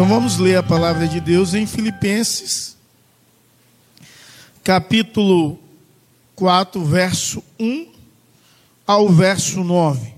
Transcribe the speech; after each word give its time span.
Então 0.00 0.08
vamos 0.08 0.38
ler 0.38 0.56
a 0.56 0.62
palavra 0.62 1.06
de 1.06 1.20
Deus 1.20 1.52
em 1.52 1.66
Filipenses, 1.66 2.74
capítulo 4.64 5.62
4, 6.34 6.82
verso 6.82 7.44
1 7.58 7.92
ao 8.86 9.10
verso 9.10 9.62
9. 9.62 10.14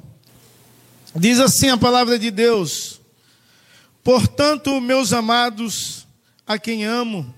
Diz 1.16 1.40
assim 1.40 1.68
a 1.68 1.76
palavra 1.76 2.16
de 2.16 2.30
Deus: 2.30 3.00
Portanto, 4.04 4.80
meus 4.80 5.12
amados, 5.12 6.06
a 6.46 6.56
quem 6.60 6.84
amo, 6.84 7.34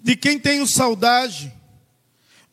de 0.00 0.16
quem 0.16 0.38
tenho 0.38 0.66
saudade, 0.66 1.52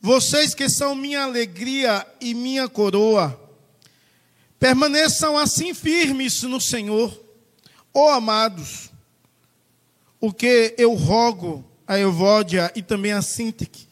vocês 0.02 0.54
que 0.54 0.68
são 0.68 0.94
minha 0.94 1.24
alegria 1.24 2.06
e 2.20 2.34
minha 2.34 2.68
coroa, 2.68 3.40
permaneçam 4.60 5.38
assim 5.38 5.74
firmes 5.74 6.44
no 6.44 6.60
Senhor, 6.60 7.18
ó 7.94 8.12
amados, 8.12 8.91
o 10.22 10.32
que 10.32 10.76
eu 10.78 10.94
rogo 10.94 11.66
a 11.88 12.00
Evódia 12.00 12.72
e 12.76 12.82
também 12.82 13.12
a 13.12 13.22
Sintique, 13.22 13.88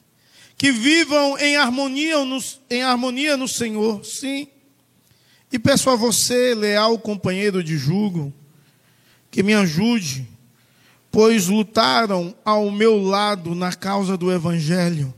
que 0.56 0.72
vivam 0.72 1.38
em 1.40 1.58
harmonia, 1.58 2.24
no, 2.24 2.38
em 2.70 2.84
harmonia 2.84 3.36
no 3.36 3.48
Senhor, 3.48 4.06
sim. 4.06 4.48
E 5.52 5.58
peço 5.58 5.90
a 5.90 5.96
você, 5.96 6.54
leal 6.54 6.98
companheiro 7.00 7.64
de 7.64 7.78
jugo, 7.78 8.32
que 9.32 9.42
me 9.42 9.54
ajude, 9.54 10.28
pois 11.12 11.48
lutaram 11.48 12.36
ao 12.46 12.70
meu 12.70 13.02
lado 13.02 13.56
na 13.56 13.74
causa 13.74 14.16
do 14.16 14.32
Evangelho, 14.32 15.14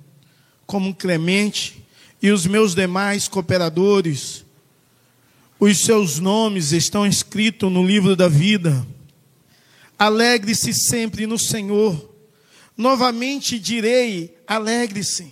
como 0.65 0.95
Clemente 0.95 1.85
e 2.21 2.31
os 2.31 2.45
meus 2.45 2.73
demais 2.73 3.27
cooperadores. 3.27 4.45
Os 5.59 5.79
seus 5.79 6.17
nomes 6.19 6.71
estão 6.71 7.05
escritos 7.05 7.71
no 7.71 7.85
livro 7.85 8.15
da 8.15 8.27
vida. 8.27 8.85
Alegre-se 10.01 10.73
sempre 10.73 11.27
no 11.27 11.37
Senhor. 11.37 12.11
Novamente 12.75 13.59
direi: 13.59 14.35
alegre-se. 14.47 15.31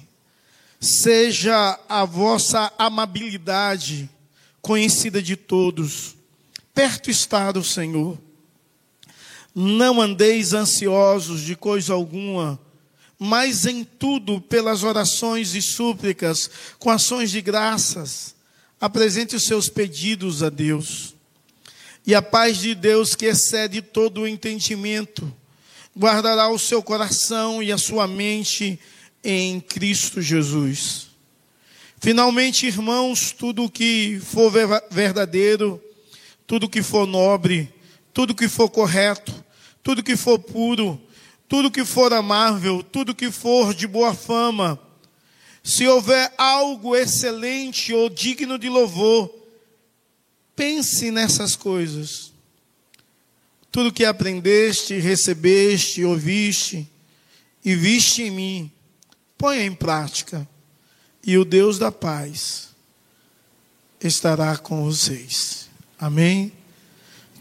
Seja 0.79 1.79
a 1.89 2.05
vossa 2.05 2.71
amabilidade 2.77 4.07
conhecida 4.61 5.23
de 5.23 5.35
todos. 5.35 6.15
Perto 6.71 7.09
está 7.09 7.49
o 7.49 7.63
Senhor. 7.63 8.15
Não 9.55 9.99
andeis 9.99 10.53
ansiosos 10.53 11.41
de 11.41 11.55
coisa 11.55 11.95
alguma, 11.95 12.59
mas 13.17 13.65
em 13.65 13.83
tudo, 13.83 14.39
pelas 14.39 14.83
orações 14.83 15.55
e 15.55 15.63
súplicas, 15.63 16.47
com 16.77 16.91
ações 16.91 17.31
de 17.31 17.41
graças, 17.41 18.35
apresente 18.79 19.35
os 19.35 19.45
seus 19.45 19.67
pedidos 19.67 20.43
a 20.43 20.49
Deus. 20.49 21.15
E 22.09 22.15
a 22.15 22.23
paz 22.23 22.57
de 22.57 22.73
Deus, 22.73 23.13
que 23.13 23.27
excede 23.27 23.83
todo 23.83 24.21
o 24.21 24.27
entendimento, 24.27 25.31
guardará 25.95 26.49
o 26.49 26.57
seu 26.57 26.81
coração 26.81 27.61
e 27.61 27.71
a 27.71 27.77
sua 27.77 28.07
mente 28.07 28.79
em 29.23 29.61
Cristo 29.61 30.19
Jesus. 30.19 31.09
Finalmente, 32.01 32.65
irmãos, 32.65 33.31
tudo 33.31 33.69
que 33.69 34.19
for 34.23 34.51
verdadeiro, 34.89 35.79
tudo 36.47 36.67
que 36.67 36.81
for 36.81 37.05
nobre, 37.05 37.71
tudo 38.11 38.33
que 38.33 38.47
for 38.47 38.71
correto, 38.71 39.45
tudo 39.83 40.01
que 40.01 40.17
for 40.17 40.39
puro, 40.39 40.99
tudo 41.47 41.69
que 41.69 41.85
for 41.85 42.11
amável, 42.11 42.81
tudo 42.81 43.13
que 43.13 43.29
for 43.29 43.71
de 43.71 43.85
boa 43.85 44.15
fama, 44.15 44.79
se 45.63 45.87
houver 45.87 46.33
algo 46.39 46.95
excelente 46.95 47.93
ou 47.93 48.09
digno 48.09 48.57
de 48.57 48.67
louvor, 48.67 49.31
Pense 50.59 51.09
nessas 51.09 51.55
coisas. 51.55 52.33
Tudo 53.71 53.93
que 53.93 54.03
aprendeste, 54.03 54.99
recebeste, 54.99 56.03
ouviste 56.03 56.85
e 57.63 57.73
viste 57.75 58.23
em 58.23 58.31
mim, 58.31 58.71
ponha 59.37 59.63
em 59.63 59.73
prática, 59.73 60.45
e 61.25 61.37
o 61.37 61.45
Deus 61.45 61.79
da 61.79 61.93
paz 61.93 62.71
estará 64.03 64.57
com 64.57 64.83
vocês. 64.83 65.69
Amém? 65.97 66.51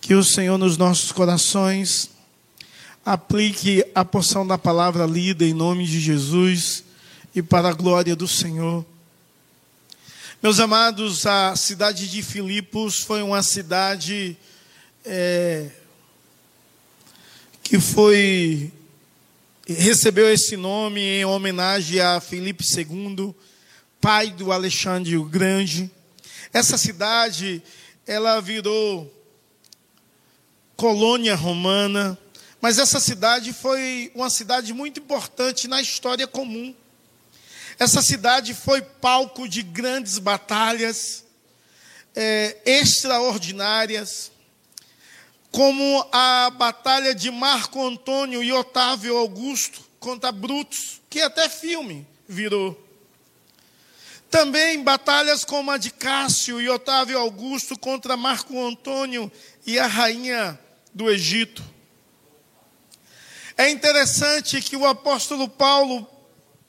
Que 0.01 0.15
o 0.15 0.23
Senhor 0.23 0.57
nos 0.57 0.77
nossos 0.77 1.11
corações 1.11 2.11
aplique 3.05 3.85
a 3.97 4.05
porção 4.05 4.47
da 4.47 4.57
palavra 4.57 5.05
lida 5.07 5.45
em 5.45 5.53
nome 5.53 5.89
de 5.89 5.99
Jesus 5.99 6.85
e 7.35 7.43
para 7.43 7.71
a 7.71 7.75
glória 7.75 8.15
do 8.15 8.29
Senhor. 8.29 8.87
Meus 10.41 10.61
amados, 10.61 11.27
a 11.27 11.57
cidade 11.57 12.09
de 12.09 12.23
Filipos 12.23 13.03
foi 13.03 13.23
uma 13.23 13.43
cidade 13.43 14.37
é, 15.05 15.69
que 17.61 17.81
foi 17.81 18.73
recebeu 19.67 20.33
esse 20.33 20.57
nome 20.57 21.01
em 21.01 21.25
homenagem 21.25 21.99
a 21.99 22.21
Filipe 22.21 22.63
II, 22.65 23.35
pai 24.01 24.31
do 24.31 24.53
Alexandre 24.53 25.17
o 25.17 25.25
Grande. 25.25 25.91
Essa 26.53 26.79
cidade, 26.79 27.61
ela 28.07 28.39
virou 28.41 29.13
colônia 30.77 31.35
romana, 31.35 32.17
mas 32.61 32.79
essa 32.79 33.01
cidade 33.01 33.53
foi 33.53 34.13
uma 34.15 34.31
cidade 34.31 34.73
muito 34.73 35.01
importante 35.01 35.67
na 35.67 35.83
história 35.83 36.29
comum. 36.29 36.73
Essa 37.79 38.03
cidade 38.03 38.55
foi 38.55 38.83
palco 38.83 39.49
de 39.49 39.63
grandes 39.63 40.19
batalhas 40.19 41.25
é, 42.17 42.57
extraordinárias, 42.67 44.33
como 45.53 46.05
a 46.11 46.51
batalha 46.51 47.15
de 47.15 47.31
Marco 47.31 47.81
Antônio 47.87 48.43
e 48.43 48.53
Otávio 48.53 49.17
Augusto 49.17 49.81
contra 50.01 50.33
Brutus, 50.33 51.01
que 51.09 51.21
até 51.21 51.49
filme 51.49 52.05
virou. 52.29 52.85
Também 54.29 54.83
batalhas 54.83 55.45
como 55.45 55.71
a 55.71 55.79
de 55.79 55.93
Cássio 55.93 56.61
e 56.61 56.69
Otávio 56.69 57.17
Augusto 57.17 57.79
contra 57.79 58.17
Marco 58.17 58.61
Antônio 58.61 59.31
e 59.65 59.79
a 59.79 59.87
rainha 59.87 60.59
do 60.93 61.09
Egito. 61.09 61.63
É 63.57 63.71
interessante 63.71 64.61
que 64.61 64.77
o 64.77 64.85
apóstolo 64.85 65.49
Paulo 65.49 66.18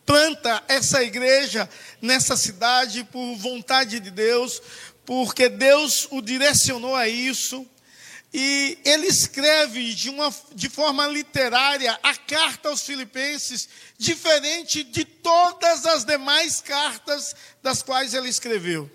planta 0.10 0.64
essa 0.68 1.04
igreja 1.04 1.70
nessa 2.02 2.36
cidade 2.36 3.04
por 3.04 3.36
vontade 3.36 4.00
de 4.00 4.10
Deus, 4.10 4.60
porque 5.06 5.48
Deus 5.48 6.08
o 6.10 6.20
direcionou 6.20 6.96
a 6.96 7.08
isso. 7.08 7.64
E 8.34 8.80
ele 8.84 9.06
escreve 9.06 9.94
de, 9.94 10.10
uma, 10.10 10.34
de 10.56 10.68
forma 10.68 11.06
literária 11.06 12.00
a 12.02 12.16
carta 12.16 12.70
aos 12.70 12.82
Filipenses, 12.82 13.70
diferente 14.00 14.84
de 14.84 15.06
todas 15.06 15.86
as 15.86 16.04
demais 16.06 16.60
cartas 16.60 17.36
das 17.62 17.84
quais 17.84 18.16
ele 18.16 18.30
escreveu. 18.30 18.90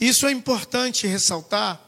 Isso 0.00 0.26
é 0.26 0.32
importante 0.32 1.06
ressaltar, 1.06 1.80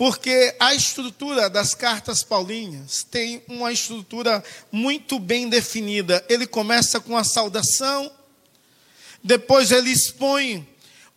porque 0.00 0.56
a 0.58 0.74
estrutura 0.74 1.50
das 1.50 1.74
cartas 1.74 2.22
paulinhas 2.22 3.04
tem 3.04 3.44
uma 3.46 3.70
estrutura 3.70 4.42
muito 4.72 5.18
bem 5.18 5.46
definida. 5.46 6.24
Ele 6.26 6.46
começa 6.46 6.98
com 6.98 7.18
a 7.18 7.22
saudação, 7.22 8.10
depois 9.22 9.70
ele 9.70 9.90
expõe 9.90 10.66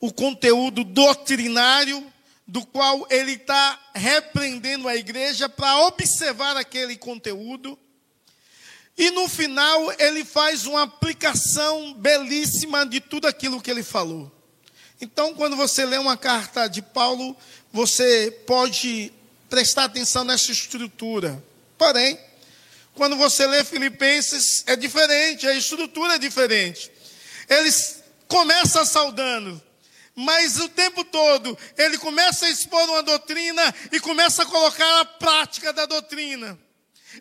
o 0.01 0.11
conteúdo 0.11 0.83
doutrinário, 0.83 2.05
do 2.45 2.65
qual 2.65 3.07
ele 3.09 3.35
está 3.35 3.79
repreendendo 3.95 4.89
a 4.89 4.97
igreja 4.97 5.47
para 5.47 5.87
observar 5.87 6.57
aquele 6.57 6.97
conteúdo. 6.97 7.79
E 8.97 9.11
no 9.11 9.29
final 9.29 9.93
ele 9.97 10.25
faz 10.25 10.65
uma 10.65 10.81
aplicação 10.81 11.93
belíssima 11.93 12.85
de 12.85 12.99
tudo 12.99 13.27
aquilo 13.27 13.61
que 13.61 13.71
ele 13.71 13.81
falou. 13.81 14.29
Então, 15.03 15.33
quando 15.33 15.57
você 15.57 15.85
lê 15.85 15.97
uma 15.97 16.15
carta 16.15 16.67
de 16.69 16.81
Paulo, 16.81 17.35
você 17.73 18.29
pode 18.45 19.11
prestar 19.49 19.85
atenção 19.85 20.23
nessa 20.23 20.51
estrutura. 20.51 21.43
Porém, 21.75 22.19
quando 22.93 23.17
você 23.17 23.47
lê 23.47 23.63
Filipenses, 23.63 24.63
é 24.67 24.75
diferente, 24.75 25.47
a 25.47 25.55
estrutura 25.55 26.13
é 26.13 26.19
diferente. 26.19 26.91
Eles 27.49 28.03
começam 28.27 28.85
saudando, 28.85 29.59
mas 30.15 30.59
o 30.59 30.69
tempo 30.69 31.03
todo 31.03 31.57
ele 31.75 31.97
começa 31.97 32.45
a 32.45 32.49
expor 32.49 32.87
uma 32.89 33.01
doutrina 33.01 33.73
e 33.91 33.99
começa 33.99 34.43
a 34.43 34.45
colocar 34.45 35.01
a 35.01 35.05
prática 35.05 35.73
da 35.73 35.87
doutrina. 35.87 36.57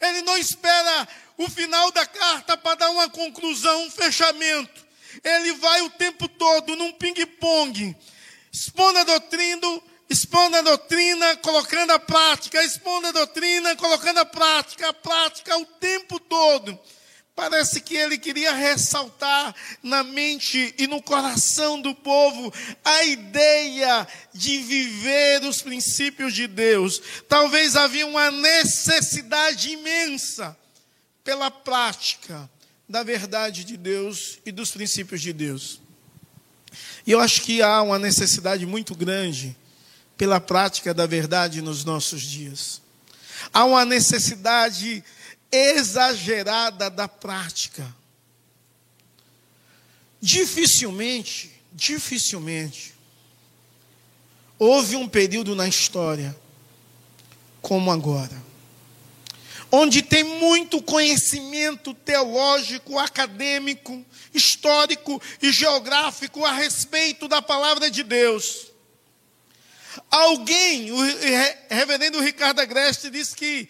Ele 0.02 0.20
não 0.20 0.36
espera 0.36 1.08
o 1.38 1.48
final 1.48 1.90
da 1.92 2.04
carta 2.04 2.58
para 2.58 2.74
dar 2.74 2.90
uma 2.90 3.08
conclusão, 3.08 3.84
um 3.84 3.90
fechamento. 3.90 4.86
Ele 5.24 5.54
vai 5.54 5.80
o 5.80 5.90
tempo 5.90 6.28
todo 6.28 6.76
num 6.76 6.92
ping-pong, 6.92 7.96
expondo 8.52 8.98
a 8.98 9.04
doutrina, 9.04 9.80
expondo 10.12 10.56
a 10.56 10.62
doutrina, 10.62 11.36
colocando 11.38 11.90
a 11.90 11.98
prática, 11.98 12.62
expondo 12.62 13.08
a 13.08 13.12
doutrina, 13.12 13.74
colocando 13.76 14.18
a 14.18 14.24
prática, 14.24 14.88
a 14.88 14.92
prática 14.92 15.58
o 15.58 15.66
tempo 15.66 16.20
todo, 16.20 16.78
Parece 17.34 17.80
que 17.80 17.96
ele 17.96 18.18
queria 18.18 18.52
ressaltar 18.52 19.54
na 19.82 20.04
mente 20.04 20.74
e 20.76 20.86
no 20.86 21.00
coração 21.00 21.80
do 21.80 21.94
povo 21.94 22.52
a 22.84 23.04
ideia 23.04 24.06
de 24.34 24.58
viver 24.58 25.42
os 25.44 25.62
princípios 25.62 26.34
de 26.34 26.46
Deus. 26.46 27.00
Talvez 27.28 27.74
havia 27.74 28.06
uma 28.06 28.30
necessidade 28.30 29.70
imensa 29.70 30.56
pela 31.24 31.50
prática 31.50 32.50
da 32.86 33.02
verdade 33.02 33.64
de 33.64 33.78
Deus 33.78 34.38
e 34.44 34.52
dos 34.52 34.70
princípios 34.70 35.22
de 35.22 35.32
Deus. 35.32 35.80
E 37.06 37.12
eu 37.12 37.20
acho 37.20 37.40
que 37.40 37.62
há 37.62 37.80
uma 37.80 37.98
necessidade 37.98 38.66
muito 38.66 38.94
grande 38.94 39.56
pela 40.22 40.40
prática 40.40 40.94
da 40.94 41.04
verdade 41.04 41.60
nos 41.60 41.84
nossos 41.84 42.22
dias. 42.22 42.80
Há 43.52 43.64
uma 43.64 43.84
necessidade 43.84 45.02
exagerada 45.50 46.88
da 46.88 47.08
prática. 47.08 47.92
Dificilmente, 50.20 51.50
dificilmente, 51.72 52.94
houve 54.56 54.94
um 54.94 55.08
período 55.08 55.56
na 55.56 55.66
história 55.66 56.38
como 57.60 57.90
agora, 57.90 58.40
onde 59.72 60.02
tem 60.02 60.22
muito 60.22 60.80
conhecimento 60.80 61.92
teológico, 61.94 62.96
acadêmico, 62.96 64.06
histórico 64.32 65.20
e 65.42 65.50
geográfico 65.50 66.44
a 66.44 66.52
respeito 66.52 67.26
da 67.26 67.42
palavra 67.42 67.90
de 67.90 68.04
Deus. 68.04 68.70
Alguém, 70.10 70.90
o 70.92 70.96
reverendo 71.68 72.20
Ricardo 72.20 72.60
Agreste, 72.60 73.10
disse 73.10 73.34
que 73.34 73.68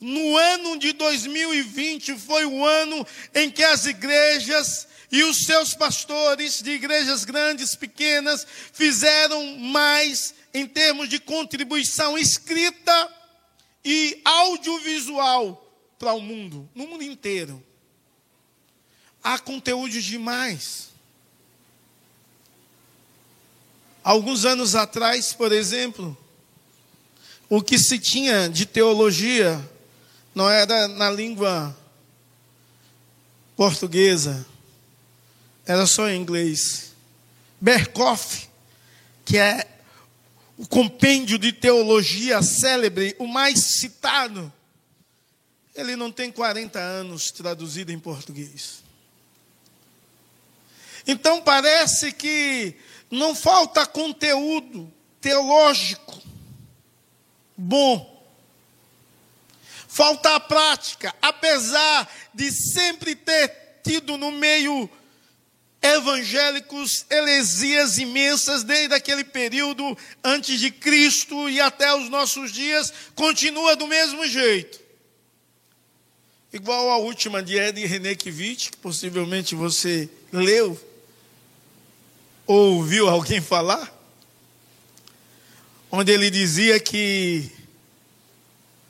no 0.00 0.36
ano 0.36 0.78
de 0.78 0.92
2020 0.92 2.16
foi 2.18 2.44
o 2.44 2.64
ano 2.64 3.06
em 3.34 3.50
que 3.50 3.62
as 3.62 3.86
igrejas 3.86 4.86
e 5.10 5.22
os 5.22 5.44
seus 5.44 5.74
pastores 5.74 6.60
de 6.60 6.72
igrejas 6.72 7.24
grandes, 7.24 7.74
pequenas, 7.74 8.46
fizeram 8.72 9.58
mais 9.58 10.34
em 10.52 10.66
termos 10.66 11.08
de 11.08 11.18
contribuição 11.18 12.18
escrita 12.18 13.12
e 13.84 14.20
audiovisual 14.24 15.60
para 15.98 16.12
o 16.12 16.20
mundo, 16.20 16.68
no 16.74 16.86
mundo 16.86 17.04
inteiro. 17.04 17.64
Há 19.22 19.38
conteúdo 19.38 20.00
demais. 20.00 20.93
Alguns 24.04 24.44
anos 24.44 24.74
atrás, 24.74 25.32
por 25.32 25.50
exemplo, 25.50 26.14
o 27.48 27.62
que 27.62 27.78
se 27.78 27.98
tinha 27.98 28.50
de 28.50 28.66
teologia 28.66 29.58
não 30.34 30.50
era 30.50 30.86
na 30.88 31.10
língua 31.10 31.74
portuguesa, 33.56 34.46
era 35.64 35.86
só 35.86 36.06
em 36.06 36.20
inglês. 36.20 36.92
Berkoff, 37.58 38.46
que 39.24 39.38
é 39.38 39.66
o 40.58 40.66
compêndio 40.66 41.38
de 41.38 41.50
teologia 41.50 42.42
célebre, 42.42 43.16
o 43.18 43.26
mais 43.26 43.58
citado, 43.58 44.52
ele 45.74 45.96
não 45.96 46.12
tem 46.12 46.30
40 46.30 46.78
anos 46.78 47.30
traduzido 47.30 47.90
em 47.90 47.98
português. 47.98 48.84
Então 51.06 51.40
parece 51.40 52.12
que 52.12 52.76
não 53.10 53.34
falta 53.34 53.86
conteúdo 53.86 54.92
teológico 55.20 56.22
bom 57.56 58.14
falta 59.94 60.34
a 60.34 60.40
prática, 60.40 61.14
apesar 61.22 62.12
de 62.34 62.50
sempre 62.50 63.14
ter 63.14 63.48
tido 63.84 64.18
no 64.18 64.32
meio 64.32 64.90
evangélicos 65.80 67.06
heresias 67.08 67.98
imensas 67.98 68.64
desde 68.64 68.92
aquele 68.92 69.22
período 69.22 69.96
antes 70.24 70.58
de 70.58 70.72
Cristo 70.72 71.48
e 71.48 71.60
até 71.60 71.94
os 71.94 72.10
nossos 72.10 72.50
dias, 72.50 72.92
continua 73.14 73.76
do 73.76 73.86
mesmo 73.86 74.26
jeito. 74.26 74.80
Igual 76.52 76.90
a 76.90 76.96
última 76.96 77.40
de 77.40 77.56
Ed 77.56 77.86
Renekiewicz, 77.86 78.70
que 78.70 78.76
possivelmente 78.78 79.54
você 79.54 80.08
leu 80.32 80.76
ou 82.46 82.76
ouviu 82.76 83.08
alguém 83.08 83.40
falar, 83.40 83.92
onde 85.90 86.12
ele 86.12 86.30
dizia 86.30 86.78
que 86.78 87.50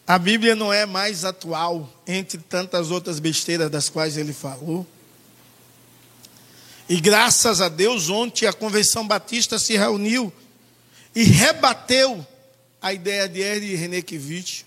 a 0.06 0.19
Bíblia 0.19 0.55
não 0.55 0.73
é 0.73 0.85
mais 0.85 1.25
atual 1.25 1.89
entre 2.06 2.39
tantas 2.39 2.91
outras 2.91 3.19
besteiras 3.19 3.71
das 3.71 3.89
quais 3.89 4.17
ele 4.17 4.33
falou. 4.33 4.87
E 6.89 7.01
graças 7.01 7.61
a 7.61 7.69
Deus, 7.69 8.11
ontem 8.11 8.47
a 8.47 8.53
Convenção 8.53 9.06
Batista 9.06 9.59
se 9.59 9.77
reuniu 9.77 10.33
e 11.15 11.23
rebateu 11.25 12.27
a 12.83 12.93
ideia 12.93 13.27
de 13.29 13.41
René 13.41 13.77
Renekiewicz. 13.77 14.67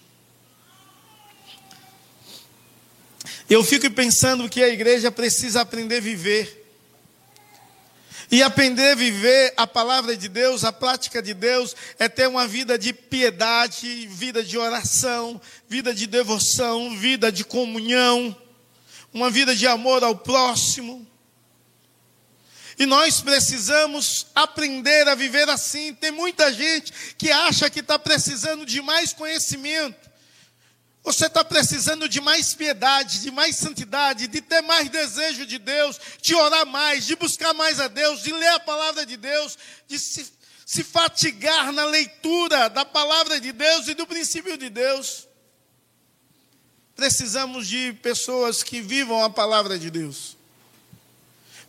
Eu 3.50 3.64
fico 3.64 3.90
pensando 3.92 4.50
que 4.50 4.64
a 4.64 4.70
igreja 4.70 5.12
precisa 5.12 5.62
aprender 5.62 5.98
a 5.98 6.02
viver 6.02 6.67
e 8.30 8.44
aprender 8.44 8.92
a 8.92 8.96
viver 8.96 9.54
a 9.56 9.66
palavra 9.66 10.16
de 10.18 10.28
Deus, 10.28 10.64
a 10.64 10.74
prática 10.74 11.22
de 11.22 11.34
Deus, 11.34 11.76
é 11.98 12.10
ter 12.10 12.28
uma 12.28 12.46
vida 12.46 12.78
de 12.78 12.92
piedade, 12.92 14.08
vida 14.08 14.44
de 14.44 14.58
oração, 14.58 15.40
vida 15.68 15.94
de 15.94 16.06
devoção, 16.06 16.98
vida 16.98 17.32
de 17.32 17.46
comunhão, 17.46 18.36
uma 19.14 19.30
vida 19.30 19.56
de 19.56 19.66
amor 19.66 20.04
ao 20.04 20.16
próximo. 20.16 21.08
E 22.78 22.86
nós 22.86 23.22
precisamos 23.22 24.28
aprender 24.36 25.08
a 25.08 25.16
viver 25.16 25.50
assim. 25.50 25.94
Tem 25.94 26.12
muita 26.12 26.54
gente 26.54 26.94
que 27.18 27.32
acha 27.32 27.70
que 27.70 27.80
está 27.80 27.98
precisando 27.98 28.66
de 28.66 28.82
mais 28.82 29.14
conhecimento. 29.14 30.07
Você 31.08 31.28
está 31.28 31.42
precisando 31.42 32.10
de 32.10 32.20
mais 32.20 32.54
piedade, 32.54 33.22
de 33.22 33.32
mais 33.32 33.56
santidade, 33.56 34.28
de 34.28 34.42
ter 34.42 34.62
mais 34.62 34.90
desejo 34.90 35.46
de 35.46 35.58
Deus, 35.58 35.98
de 36.22 36.36
orar 36.36 36.66
mais, 36.66 37.06
de 37.06 37.16
buscar 37.16 37.54
mais 37.54 37.80
a 37.80 37.88
Deus, 37.88 38.24
de 38.24 38.34
ler 38.34 38.50
a 38.50 38.60
palavra 38.60 39.06
de 39.06 39.16
Deus, 39.16 39.58
de 39.88 39.98
se, 39.98 40.28
se 40.66 40.84
fatigar 40.84 41.72
na 41.72 41.86
leitura 41.86 42.68
da 42.68 42.84
palavra 42.84 43.40
de 43.40 43.54
Deus 43.54 43.88
e 43.88 43.94
do 43.94 44.06
princípio 44.06 44.58
de 44.58 44.70
Deus. 44.70 45.30
Precisamos 46.94 47.70
de 47.70 47.94
pessoas 48.02 48.62
que 48.62 48.82
vivam 48.82 49.24
a 49.24 49.30
palavra 49.30 49.80
de 49.80 49.90
Deus, 49.90 50.36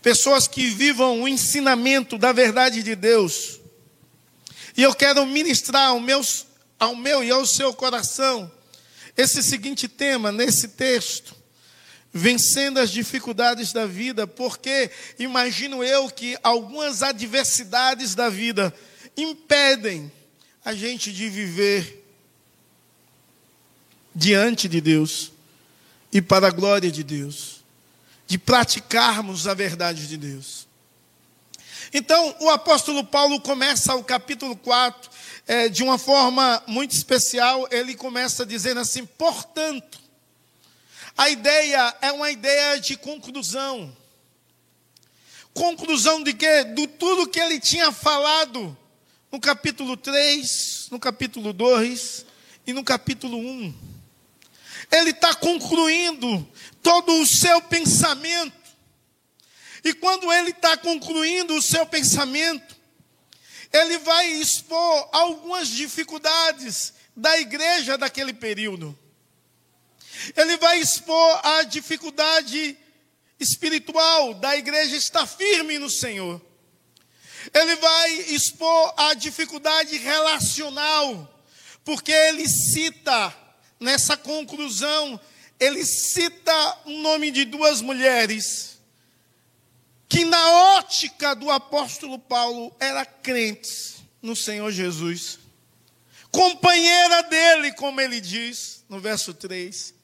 pessoas 0.03 0.49
que 0.49 0.67
vivam 0.67 1.23
o 1.23 1.29
ensinamento 1.29 2.19
da 2.19 2.33
verdade 2.33 2.83
de 2.83 2.97
Deus. 2.97 3.61
E 4.77 4.83
eu 4.83 4.93
quero 4.97 5.25
ministrar 5.27 5.91
ao 5.91 6.01
meu, 6.01 6.23
ao 6.77 6.97
meu 6.97 7.23
e 7.23 7.31
ao 7.31 7.47
seu 7.47 7.73
coração 7.73 8.58
esse 9.19 9.43
seguinte 9.43 9.89
tema 9.89 10.31
nesse 10.31 10.69
texto, 10.69 11.35
vencendo 12.13 12.79
as 12.79 12.89
dificuldades 12.89 13.73
da 13.73 13.85
vida, 13.85 14.29
porque 14.29 14.93
imagino 15.19 15.83
eu 15.83 16.09
que 16.09 16.39
algumas 16.41 17.03
adversidades 17.03 18.15
da 18.15 18.29
vida 18.29 18.73
impedem 19.17 20.11
a 20.65 20.73
gente 20.73 21.13
de 21.13 21.29
viver 21.29 22.05
diante 24.15 24.69
de 24.69 24.81
Deus 24.81 25.33
e 26.13 26.23
para 26.23 26.47
a 26.47 26.53
glória 26.53 26.91
de 26.91 27.03
Deus, 27.03 27.65
de 28.25 28.39
praticarmos 28.39 29.49
a 29.49 29.55
verdade 29.55 30.07
de 30.07 30.17
Deus. 30.17 30.68
Então, 31.93 32.37
o 32.41 32.51
apóstolo 32.51 33.03
Paulo 33.03 33.41
começa 33.41 33.95
o 33.95 34.05
capítulo 34.05 34.55
4 34.57 35.11
é, 35.47 35.69
de 35.69 35.83
uma 35.83 35.97
forma 35.97 36.63
muito 36.67 36.93
especial. 36.93 37.67
Ele 37.71 37.95
começa 37.95 38.45
dizendo 38.45 38.81
assim: 38.81 39.07
portanto, 39.07 39.99
a 41.17 41.31
ideia 41.31 41.97
é 42.03 42.13
uma 42.13 42.31
ideia 42.31 42.79
de 42.79 42.97
conclusão. 42.97 43.97
Conclusão 45.55 46.23
de 46.23 46.35
quê? 46.35 46.65
Do 46.65 46.87
tudo 46.87 47.29
que 47.29 47.41
ele 47.41 47.59
tinha 47.59 47.91
falado 47.91 48.77
no 49.33 49.41
capítulo 49.41 49.97
3, 49.97 50.89
no 50.91 51.01
capítulo 51.01 51.53
2 51.53 52.27
e 52.67 52.73
no 52.73 52.85
capítulo 52.85 53.39
1. 53.39 53.75
Ele 54.91 55.11
está 55.11 55.35
concluindo 55.35 56.47
todo 56.83 57.13
o 57.21 57.27
seu 57.27 57.61
pensamento 57.63 58.58
e 59.89 59.95
quando 59.95 60.33
ele 60.33 60.51
está 60.51 60.77
concluindo 60.77 61.55
o 61.55 61.63
seu 61.63 61.87
pensamento, 61.87 62.77
ele 63.73 63.99
vai 63.99 64.27
expor 64.27 65.09
algumas 65.13 65.69
dificuldades 65.69 66.95
da 67.17 67.39
igreja 67.39 67.99
daquele 67.99 68.33
período. 68.33 68.99
Ele 70.37 70.57
vai 70.57 70.79
expor 70.79 71.41
a 71.47 71.63
dificuldade 71.63 72.77
espiritual 73.39 74.35
da 74.35 74.57
igreja 74.57 74.97
estar 74.97 75.27
firme 75.27 75.79
no 75.79 75.91
Senhor. 75.91 76.41
Ele 77.55 77.77
vai 77.77 78.13
expor 78.31 78.95
a 78.97 79.15
dificuldade 79.15 79.97
relacional, 79.97 81.43
porque 81.85 82.13
ele 82.13 82.49
cita 82.49 83.35
nessa 83.79 84.17
conclusão 84.17 85.21
ele 85.61 85.85
cita 85.85 86.79
o 86.85 86.91
nome 87.01 87.31
de 87.31 87.45
duas 87.45 87.81
mulheres 87.81 88.78
que, 90.09 90.25
na 90.25 90.51
ótica 90.79 91.35
do 91.35 91.51
apóstolo 91.51 92.19
Paulo, 92.19 92.75
eram 92.81 93.07
crentes 93.23 93.97
no 94.23 94.35
Senhor 94.35 94.71
Jesus. 94.73 95.39
Companheira 96.31 97.23
dele, 97.25 97.73
como 97.73 98.01
ele 98.01 98.21
diz 98.21 98.85
no 98.89 99.01
verso 99.01 99.35
3. 99.35 99.95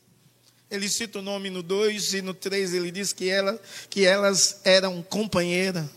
Ele 0.70 0.88
cita 0.88 1.20
o 1.20 1.22
nome 1.22 1.50
no 1.50 1.62
2 1.62 2.14
e 2.14 2.22
no 2.22 2.34
3 2.34 2.74
ele 2.74 2.90
diz 2.90 3.12
que, 3.12 3.28
ela, 3.28 3.60
que 3.88 4.04
elas 4.04 4.60
eram 4.64 5.02
companheira. 5.02 5.88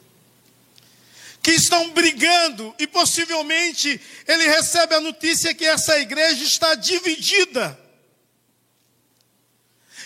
Que 1.41 1.51
estão 1.51 1.91
brigando 1.91 2.75
e 2.77 2.85
possivelmente 2.85 3.99
ele 4.27 4.47
recebe 4.47 4.95
a 4.95 5.01
notícia 5.01 5.53
que 5.53 5.65
essa 5.65 5.97
igreja 5.99 6.43
está 6.43 6.75
dividida. 6.75 7.77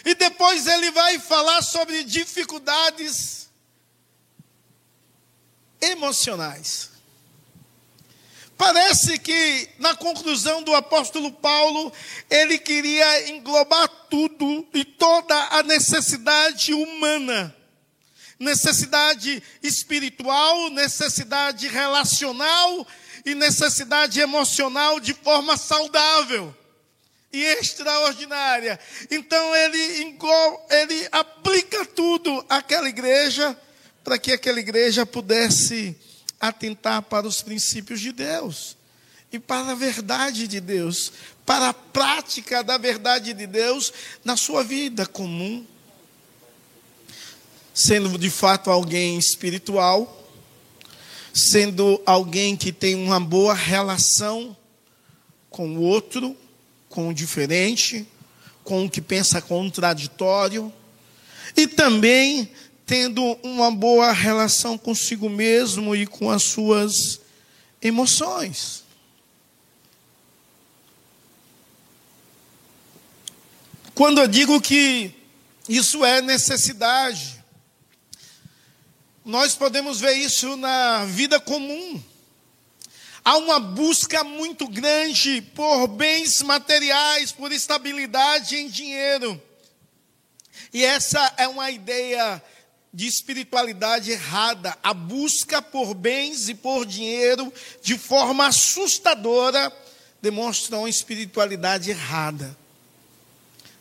E 0.05 0.15
depois 0.15 0.65
ele 0.67 0.91
vai 0.91 1.20
falar 1.20 1.62
sobre 1.62 2.03
dificuldades 2.03 3.41
emocionais. 5.81 6.91
Parece 8.61 9.17
que 9.17 9.69
na 9.79 9.95
conclusão 9.95 10.61
do 10.61 10.75
apóstolo 10.75 11.31
Paulo, 11.31 11.91
ele 12.29 12.59
queria 12.59 13.31
englobar 13.31 13.88
tudo 14.07 14.67
e 14.71 14.85
toda 14.85 15.35
a 15.50 15.63
necessidade 15.63 16.71
humana. 16.71 17.55
Necessidade 18.38 19.41
espiritual, 19.63 20.69
necessidade 20.69 21.67
relacional 21.67 22.85
e 23.25 23.33
necessidade 23.33 24.19
emocional 24.19 25.00
de 25.00 25.15
forma 25.15 25.57
saudável 25.57 26.55
e 27.33 27.43
extraordinária. 27.43 28.79
Então 29.09 29.55
ele, 29.55 30.17
ele 30.69 31.07
aplica 31.11 31.83
tudo 31.85 32.45
àquela 32.47 32.89
igreja 32.89 33.57
para 34.03 34.17
que 34.17 34.31
aquela 34.31 34.60
igreja 34.60 35.05
pudesse 35.05 35.96
atentar 36.39 37.03
para 37.03 37.27
os 37.27 37.41
princípios 37.41 38.00
de 38.00 38.12
Deus 38.12 38.75
e 39.31 39.39
para 39.39 39.72
a 39.72 39.75
verdade 39.75 40.48
de 40.48 40.60
Deus, 40.60 41.12
para 41.46 41.70
a 41.70 41.74
prática 41.74 42.63
da 42.63 42.77
verdade 42.77 43.34
de 43.34 43.48
Deus 43.48 43.93
na 44.25 44.36
sua 44.36 44.63
vida 44.63 45.05
comum. 45.05 45.65
Sendo 47.74 48.17
de 48.17 48.29
fato 48.29 48.70
alguém 48.70 49.17
espiritual, 49.17 50.27
sendo 51.34 52.01
alguém 52.05 52.58
que 52.58 52.72
tem 52.72 52.96
uma 52.96 53.20
boa 53.20 53.53
relação 53.53 54.55
com 55.50 55.77
o 55.77 55.81
outro, 55.81 56.36
com 56.89 57.08
o 57.08 57.13
diferente, 57.13 58.05
com 58.63 58.86
o 58.86 58.89
que 58.89 59.01
pensa 59.01 59.41
contraditório, 59.41 60.72
e 61.55 61.65
também 61.65 62.51
tendo 62.91 63.24
uma 63.41 63.71
boa 63.71 64.12
relação 64.12 64.77
consigo 64.77 65.29
mesmo 65.29 65.95
e 65.95 66.05
com 66.05 66.29
as 66.29 66.43
suas 66.43 67.21
emoções. 67.81 68.83
Quando 73.95 74.19
eu 74.19 74.27
digo 74.27 74.60
que 74.60 75.15
isso 75.69 76.03
é 76.03 76.21
necessidade, 76.21 77.41
nós 79.24 79.55
podemos 79.55 80.01
ver 80.01 80.15
isso 80.15 80.57
na 80.57 81.05
vida 81.05 81.39
comum. 81.39 82.03
Há 83.24 83.38
uma 83.38 83.57
busca 83.57 84.21
muito 84.21 84.67
grande 84.67 85.41
por 85.55 85.88
bens 85.88 86.41
materiais, 86.41 87.31
por 87.31 87.53
estabilidade 87.53 88.57
em 88.57 88.67
dinheiro. 88.67 89.41
E 90.74 90.83
essa 90.83 91.33
é 91.38 91.48
uma 91.48 91.71
ideia 91.71 92.43
de 92.93 93.07
espiritualidade 93.07 94.12
errada, 94.12 94.77
a 94.83 94.93
busca 94.93 95.62
por 95.62 95.93
bens 95.93 96.50
e 96.50 96.55
por 96.55 96.86
dinheiro 96.86 97.51
de 97.81 97.98
forma 97.98 98.48
assustadora 98.48 99.71
demonstra 100.21 100.77
uma 100.77 100.89
espiritualidade 100.89 101.89
errada, 101.89 102.55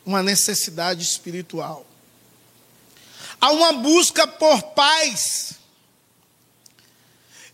uma 0.05 0.23
necessidade 0.23 1.03
espiritual. 1.03 1.85
Há 3.39 3.51
uma 3.51 3.73
busca 3.73 4.25
por 4.25 4.61
paz. 4.73 5.53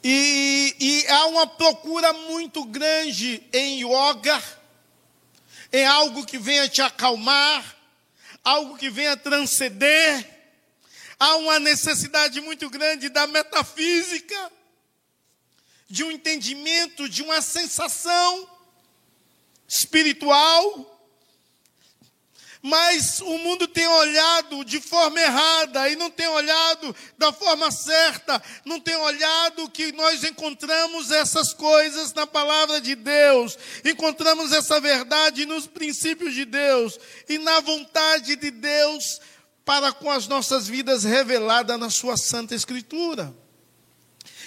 E, 0.03 0.75
e 0.79 1.07
há 1.07 1.25
uma 1.25 1.47
procura 1.47 2.13
muito 2.13 2.63
grande 2.63 3.43
em 3.51 3.83
yoga, 3.83 4.41
em 5.73 5.85
algo 5.85 6.25
que 6.25 6.37
venha 6.37 6.69
te 6.69 6.81
acalmar, 6.81 7.75
algo 8.43 8.77
que 8.77 8.89
venha 8.89 9.17
transcender 9.17 10.36
Há 11.19 11.35
uma 11.37 11.59
necessidade 11.59 12.39
muito 12.41 12.69
grande 12.69 13.09
da 13.09 13.25
metafísica, 13.25 14.51
de 15.89 16.03
um 16.03 16.11
entendimento, 16.11 17.09
de 17.09 17.23
uma 17.23 17.41
sensação 17.41 18.49
espiritual. 19.67 20.93
Mas 22.61 23.21
o 23.21 23.37
mundo 23.37 23.67
tem 23.67 23.87
olhado 23.87 24.65
de 24.65 24.81
forma 24.81 25.19
errada 25.21 25.89
e 25.89 25.95
não 25.95 26.09
tem 26.09 26.27
olhado 26.27 26.95
da 27.17 27.31
forma 27.31 27.71
certa, 27.71 28.41
não 28.65 28.79
tem 28.79 28.95
olhado 28.95 29.69
que 29.69 29.91
nós 29.93 30.23
encontramos 30.23 31.11
essas 31.11 31.53
coisas 31.53 32.13
na 32.13 32.27
palavra 32.27 32.81
de 32.81 32.95
Deus, 32.95 33.57
encontramos 33.85 34.51
essa 34.51 34.81
verdade 34.81 35.45
nos 35.45 35.67
princípios 35.67 36.33
de 36.33 36.45
Deus 36.45 36.99
e 37.29 37.37
na 37.37 37.59
vontade 37.59 38.35
de 38.35 38.51
Deus 38.51 39.21
para 39.67 39.91
com 39.91 40.09
as 40.09 40.29
nossas 40.29 40.65
vidas 40.65 41.03
revelada 41.03 41.77
na 41.77 41.89
Sua 41.89 42.15
Santa 42.15 42.55
Escritura. 42.55 43.35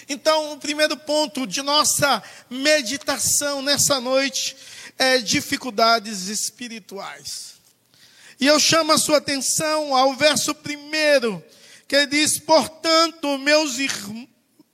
Então, 0.09 0.55
o 0.55 0.57
primeiro 0.57 0.97
ponto 0.97 1.47
de 1.47 1.61
nossa 1.61 2.23
meditação 2.49 3.61
nessa 3.61 4.01
noite 4.01 4.57
é 4.97 5.19
dificuldades 5.19 6.29
espirituais. 6.29 7.57
E 8.41 8.47
eu 8.47 8.59
chamo 8.59 8.93
a 8.93 8.99
sua 8.99 9.19
atenção 9.19 9.95
ao 9.95 10.15
verso 10.15 10.55
primeiro, 10.55 11.45
que 11.87 12.07
diz: 12.07 12.39
Portanto, 12.39 13.37
meus, 13.37 13.79
ir, 13.79 13.93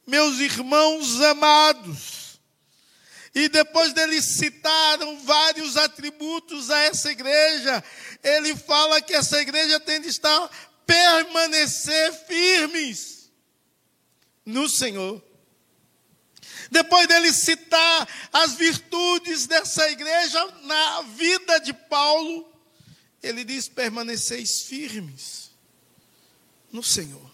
meus 0.07 0.39
irmãos 0.39 1.21
amados, 1.23 2.26
e 3.37 3.51
depois 3.51 3.93
dele 3.93 4.23
citaram 4.23 5.21
vários 5.21 5.77
atributos 5.77 6.71
a 6.71 6.79
essa 6.85 7.13
igreja, 7.13 7.85
ele 8.23 8.57
fala 8.57 9.03
que 9.03 9.13
essa 9.13 9.39
igreja 9.43 9.79
tem 9.79 10.01
de 10.01 10.09
estar 10.09 10.51
permanecer 10.87 12.15
firmes 12.27 13.31
no 14.43 14.67
Senhor. 14.71 15.23
Depois 16.71 17.07
dele 17.07 17.31
citar 17.31 18.09
as 18.33 18.55
virtudes 18.55 19.47
dessa 19.47 19.87
igreja 19.91 20.43
na 20.63 21.03
vida 21.03 21.59
de 21.61 21.75
Paulo, 21.75 22.51
ele 23.23 23.45
diz: 23.45 23.69
permaneceis 23.69 24.63
firmes 24.63 25.51
no 26.73 26.83
Senhor. 26.83 27.31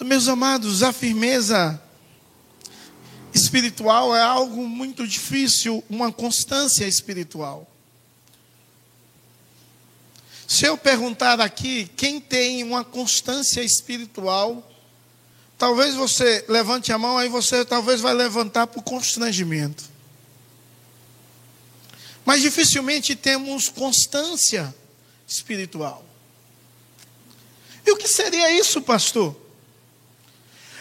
Meus 0.00 0.28
amados, 0.28 0.82
a 0.82 0.92
firmeza 0.92 1.82
espiritual 3.32 4.14
é 4.14 4.22
algo 4.22 4.68
muito 4.68 5.06
difícil, 5.06 5.84
uma 5.88 6.12
constância 6.12 6.86
espiritual. 6.86 7.70
Se 10.46 10.64
eu 10.64 10.76
perguntar 10.76 11.40
aqui 11.40 11.88
quem 11.96 12.20
tem 12.20 12.64
uma 12.64 12.82
constância 12.82 13.62
espiritual, 13.62 14.68
talvez 15.56 15.94
você 15.94 16.44
levante 16.48 16.92
a 16.92 16.98
mão, 16.98 17.16
aí 17.16 17.28
você 17.28 17.64
talvez 17.64 18.00
vai 18.00 18.14
levantar 18.14 18.66
por 18.66 18.82
constrangimento. 18.82 19.84
Mas 22.24 22.42
dificilmente 22.42 23.14
temos 23.14 23.68
constância 23.68 24.74
espiritual. 25.26 26.04
E 27.86 27.92
o 27.92 27.96
que 27.96 28.08
seria 28.08 28.50
isso, 28.50 28.82
pastor? 28.82 29.36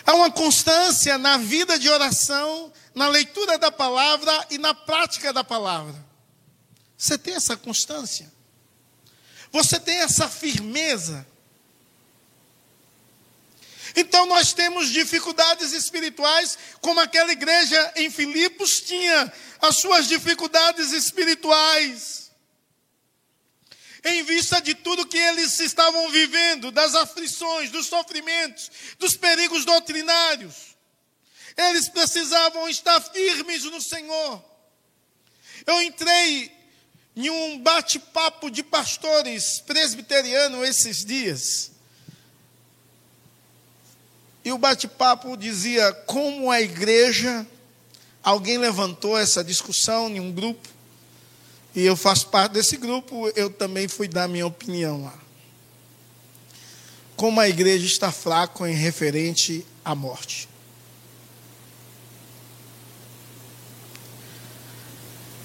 Há 0.09 0.15
uma 0.15 0.31
constância 0.31 1.19
na 1.19 1.37
vida 1.37 1.77
de 1.77 1.87
oração, 1.87 2.73
na 2.95 3.07
leitura 3.07 3.59
da 3.59 3.71
palavra 3.71 4.47
e 4.49 4.57
na 4.57 4.73
prática 4.73 5.31
da 5.31 5.43
palavra. 5.43 5.93
Você 6.97 7.15
tem 7.15 7.35
essa 7.35 7.55
constância? 7.55 8.33
Você 9.51 9.79
tem 9.79 9.99
essa 9.99 10.27
firmeza? 10.27 11.27
Então 13.95 14.25
nós 14.25 14.51
temos 14.51 14.89
dificuldades 14.89 15.73
espirituais, 15.73 16.57
como 16.81 16.99
aquela 16.99 17.31
igreja 17.31 17.93
em 17.95 18.09
Filipos 18.09 18.81
tinha 18.81 19.31
as 19.61 19.77
suas 19.77 20.07
dificuldades 20.07 20.91
espirituais 20.91 22.28
em 24.03 24.23
vista 24.23 24.61
de 24.61 24.73
tudo 24.73 25.05
que 25.05 25.17
eles 25.17 25.59
estavam 25.59 26.09
vivendo, 26.09 26.71
das 26.71 26.95
aflições, 26.95 27.69
dos 27.69 27.87
sofrimentos, 27.87 28.71
dos 28.97 29.15
perigos 29.15 29.65
doutrinários. 29.65 30.75
Eles 31.57 31.89
precisavam 31.89 32.69
estar 32.69 33.01
firmes 33.01 33.63
no 33.65 33.81
Senhor. 33.81 34.43
Eu 35.65 35.81
entrei 35.81 36.51
em 37.15 37.29
um 37.29 37.59
bate-papo 37.59 38.49
de 38.49 38.63
pastores 38.63 39.59
presbiteriano 39.59 40.63
esses 40.63 41.03
dias. 41.03 41.71
E 44.43 44.53
o 44.53 44.57
bate-papo 44.57 45.35
dizia 45.35 45.91
como 46.05 46.49
a 46.49 46.61
igreja, 46.61 47.45
alguém 48.23 48.57
levantou 48.57 49.17
essa 49.17 49.43
discussão 49.43 50.09
em 50.09 50.21
um 50.21 50.31
grupo, 50.31 50.67
e 51.79 51.85
eu 51.85 51.95
faço 51.95 52.27
parte 52.27 52.51
desse 52.51 52.75
grupo, 52.75 53.29
eu 53.29 53.49
também 53.49 53.87
fui 53.87 54.07
dar 54.07 54.27
minha 54.27 54.45
opinião 54.45 55.05
lá. 55.05 55.17
Como 57.15 57.39
a 57.39 57.47
igreja 57.47 57.85
está 57.85 58.11
fraca 58.11 58.69
em 58.69 58.73
referente 58.73 59.65
à 59.83 59.95
morte. 59.95 60.49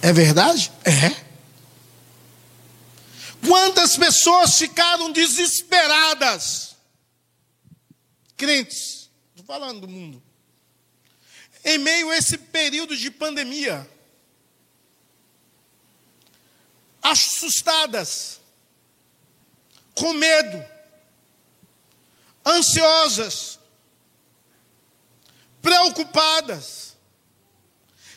É 0.03 0.13
verdade? 0.13 0.73
É. 0.85 1.25
Quantas 3.47 3.97
pessoas 3.97 4.59
ficaram 4.59 5.13
desesperadas? 5.13 6.75
Crentes, 8.37 9.09
estou 9.31 9.47
falando 9.47 9.83
do 9.83 9.89
mundo. 9.89 10.21
Em 11.65 11.79
meio 11.79 12.11
a 12.11 12.17
esse 12.17 12.37
período 12.37 12.97
de 12.97 13.09
pandemia, 13.09 13.89
assustadas, 17.05 18.41
com 19.95 20.15
medo, 20.15 20.65
ansiosas, 22.45 23.61
preocupadas 25.61 26.95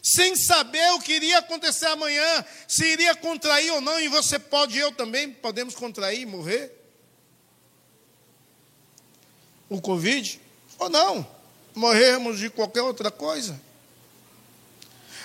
sem 0.01 0.37
saber 0.37 0.89
o 0.93 1.01
que 1.01 1.11
iria 1.11 1.39
acontecer 1.39 1.87
amanhã, 1.87 2.45
se 2.65 2.85
iria 2.85 3.13
contrair 3.13 3.69
ou 3.73 3.81
não, 3.81 3.99
e 3.99 4.07
você 4.07 4.39
pode, 4.39 4.77
eu 4.77 4.89
também, 4.93 5.33
podemos 5.33 5.75
contrair 5.75 6.21
e 6.21 6.25
morrer? 6.25 6.73
O 9.67 9.81
Covid? 9.81 10.39
Ou 10.79 10.87
não? 10.87 11.29
Morrermos 11.75 12.39
de 12.39 12.49
qualquer 12.49 12.83
outra 12.83 13.11
coisa? 13.11 13.61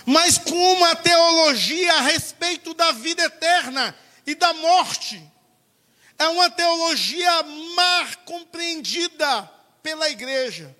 Mas 0.04 0.38
com 0.38 0.72
uma 0.74 0.96
teologia 0.96 1.94
a 1.94 2.00
respeito 2.02 2.74
da 2.74 2.92
vida 2.92 3.22
eterna 3.24 3.94
e 4.26 4.34
da 4.34 4.52
morte. 4.54 5.22
É 6.18 6.26
uma 6.28 6.50
teologia 6.50 7.42
mal 7.74 8.06
compreendida 8.24 9.50
pela 9.82 10.08
igreja. 10.08 10.74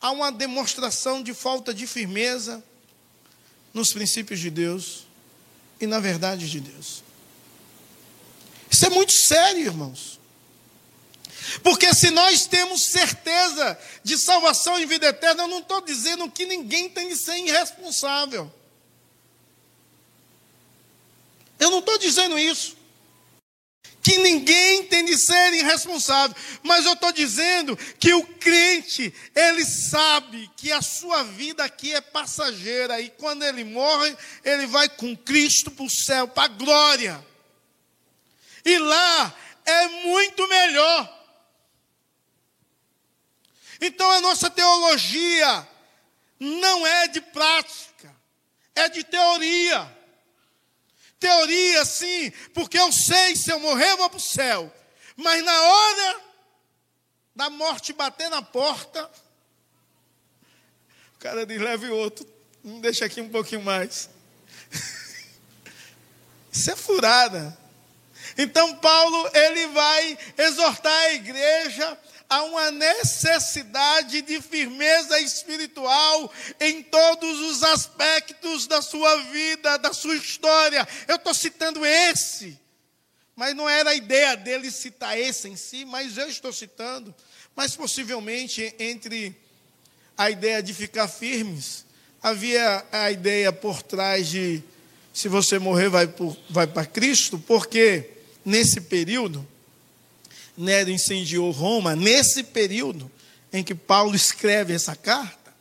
Há 0.00 0.10
uma 0.10 0.30
demonstração 0.30 1.22
de 1.22 1.34
falta 1.34 1.74
de 1.74 1.86
firmeza, 1.86 2.62
nos 3.72 3.92
princípios 3.92 4.40
de 4.40 4.50
Deus 4.50 5.06
e 5.80 5.86
na 5.86 6.00
verdade 6.00 6.48
de 6.48 6.60
Deus. 6.60 7.02
Isso 8.70 8.86
é 8.86 8.90
muito 8.90 9.12
sério, 9.12 9.62
irmãos. 9.62 10.17
Porque 11.62 11.94
se 11.94 12.10
nós 12.10 12.46
temos 12.46 12.86
certeza 12.86 13.78
de 14.02 14.18
salvação 14.18 14.78
e 14.78 14.86
vida 14.86 15.06
eterna, 15.06 15.44
eu 15.44 15.48
não 15.48 15.60
estou 15.60 15.80
dizendo 15.80 16.30
que 16.30 16.46
ninguém 16.46 16.88
tem 16.88 17.08
de 17.08 17.16
ser 17.16 17.36
irresponsável. 17.38 18.52
Eu 21.58 21.70
não 21.70 21.80
estou 21.80 21.98
dizendo 21.98 22.38
isso 22.38 22.78
que 24.08 24.16
ninguém 24.16 24.84
tem 24.84 25.04
de 25.04 25.18
ser 25.18 25.52
irresponsável, 25.52 26.34
mas 26.62 26.86
eu 26.86 26.94
estou 26.94 27.12
dizendo 27.12 27.76
que 27.76 28.14
o 28.14 28.22
crente, 28.22 29.12
ele 29.34 29.62
sabe 29.66 30.50
que 30.56 30.72
a 30.72 30.80
sua 30.80 31.22
vida 31.24 31.62
aqui 31.62 31.94
é 31.94 32.00
passageira, 32.00 32.98
e 33.02 33.10
quando 33.10 33.42
ele 33.42 33.64
morre, 33.64 34.16
ele 34.42 34.66
vai 34.66 34.88
com 34.88 35.14
Cristo 35.14 35.70
para 35.70 35.84
o 35.84 35.90
céu, 35.90 36.26
para 36.26 36.44
a 36.44 36.48
glória, 36.48 37.22
e 38.64 38.78
lá 38.78 39.34
é 39.66 39.88
muito 40.06 40.48
melhor. 40.48 41.17
Então 43.80 44.10
a 44.10 44.20
nossa 44.20 44.50
teologia 44.50 45.68
não 46.38 46.86
é 46.86 47.08
de 47.08 47.20
prática, 47.20 48.14
é 48.74 48.88
de 48.88 49.04
teoria. 49.04 49.96
Teoria, 51.18 51.84
sim, 51.84 52.30
porque 52.54 52.78
eu 52.78 52.92
sei, 52.92 53.34
se 53.34 53.50
eu 53.50 53.58
morrer, 53.58 53.90
eu 53.90 53.96
vou 53.96 54.08
para 54.08 54.16
o 54.16 54.20
céu. 54.20 54.72
Mas 55.16 55.44
na 55.44 55.62
hora 55.62 56.20
da 57.34 57.50
morte 57.50 57.92
bater 57.92 58.30
na 58.30 58.40
porta, 58.40 59.10
o 61.14 61.18
cara 61.18 61.44
diz: 61.44 61.60
leve 61.60 61.88
outro, 61.88 62.26
deixa 62.80 63.04
aqui 63.04 63.20
um 63.20 63.28
pouquinho 63.28 63.62
mais. 63.62 64.08
Isso 66.52 66.70
é 66.70 66.76
furada. 66.76 67.58
Então 68.36 68.76
Paulo 68.76 69.30
ele 69.34 69.66
vai 69.68 70.18
exortar 70.36 70.92
a 70.92 71.14
igreja 71.14 71.98
há 72.28 72.42
uma 72.42 72.70
necessidade 72.70 74.20
de 74.22 74.40
firmeza 74.42 75.18
espiritual 75.20 76.30
em 76.60 76.82
todos 76.82 77.40
os 77.40 77.62
aspectos 77.62 78.66
da 78.66 78.82
sua 78.82 79.16
vida, 79.24 79.78
da 79.78 79.92
sua 79.92 80.14
história. 80.16 80.86
Eu 81.06 81.16
estou 81.16 81.32
citando 81.32 81.84
esse, 81.86 82.58
mas 83.34 83.54
não 83.54 83.68
era 83.68 83.90
a 83.90 83.94
ideia 83.94 84.36
dele 84.36 84.70
citar 84.70 85.18
esse 85.18 85.48
em 85.48 85.56
si, 85.56 85.84
mas 85.84 86.18
eu 86.18 86.28
estou 86.28 86.52
citando. 86.52 87.14
Mas 87.56 87.74
possivelmente 87.74 88.74
entre 88.78 89.34
a 90.16 90.30
ideia 90.30 90.62
de 90.62 90.74
ficar 90.74 91.08
firmes, 91.08 91.86
havia 92.22 92.84
a 92.92 93.10
ideia 93.10 93.52
por 93.52 93.82
trás 93.82 94.28
de 94.28 94.62
se 95.14 95.28
você 95.28 95.58
morrer, 95.58 95.88
vai, 95.88 96.06
para 96.66 96.86
Cristo, 96.86 97.38
porque 97.38 98.10
nesse 98.44 98.80
período 98.80 99.46
Nero 100.58 100.90
incendiou 100.90 101.52
Roma, 101.52 101.94
nesse 101.94 102.42
período 102.42 103.08
em 103.52 103.62
que 103.62 103.76
Paulo 103.76 104.16
escreve 104.16 104.74
essa 104.74 104.96
carta. 104.96 105.54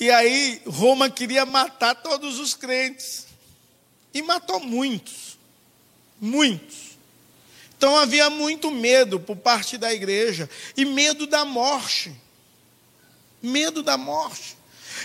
E 0.00 0.10
aí 0.10 0.62
Roma 0.66 1.10
queria 1.10 1.44
matar 1.44 1.94
todos 1.94 2.38
os 2.38 2.54
crentes. 2.54 3.26
E 4.14 4.22
matou 4.22 4.60
muitos. 4.60 5.38
Muitos. 6.18 6.96
Então 7.76 7.94
havia 7.94 8.30
muito 8.30 8.70
medo 8.70 9.20
por 9.20 9.36
parte 9.36 9.76
da 9.76 9.92
igreja. 9.92 10.48
E 10.74 10.86
medo 10.86 11.26
da 11.26 11.44
morte. 11.44 12.14
Medo 13.42 13.82
da 13.82 13.98
morte. 13.98 14.56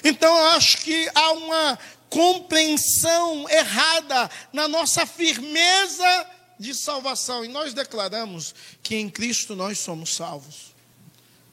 Então 0.01 0.33
eu 0.33 0.45
acho 0.51 0.77
que 0.77 1.11
há 1.13 1.31
uma 1.33 1.79
compreensão 2.09 3.49
errada 3.49 4.31
na 4.53 4.69
nossa 4.69 5.05
firmeza 5.05 6.27
de 6.61 6.73
salvação. 6.75 7.43
E 7.43 7.47
nós 7.47 7.73
declaramos 7.73 8.53
que 8.83 8.95
em 8.95 9.09
Cristo 9.09 9.55
nós 9.55 9.79
somos 9.79 10.13
salvos. 10.15 10.73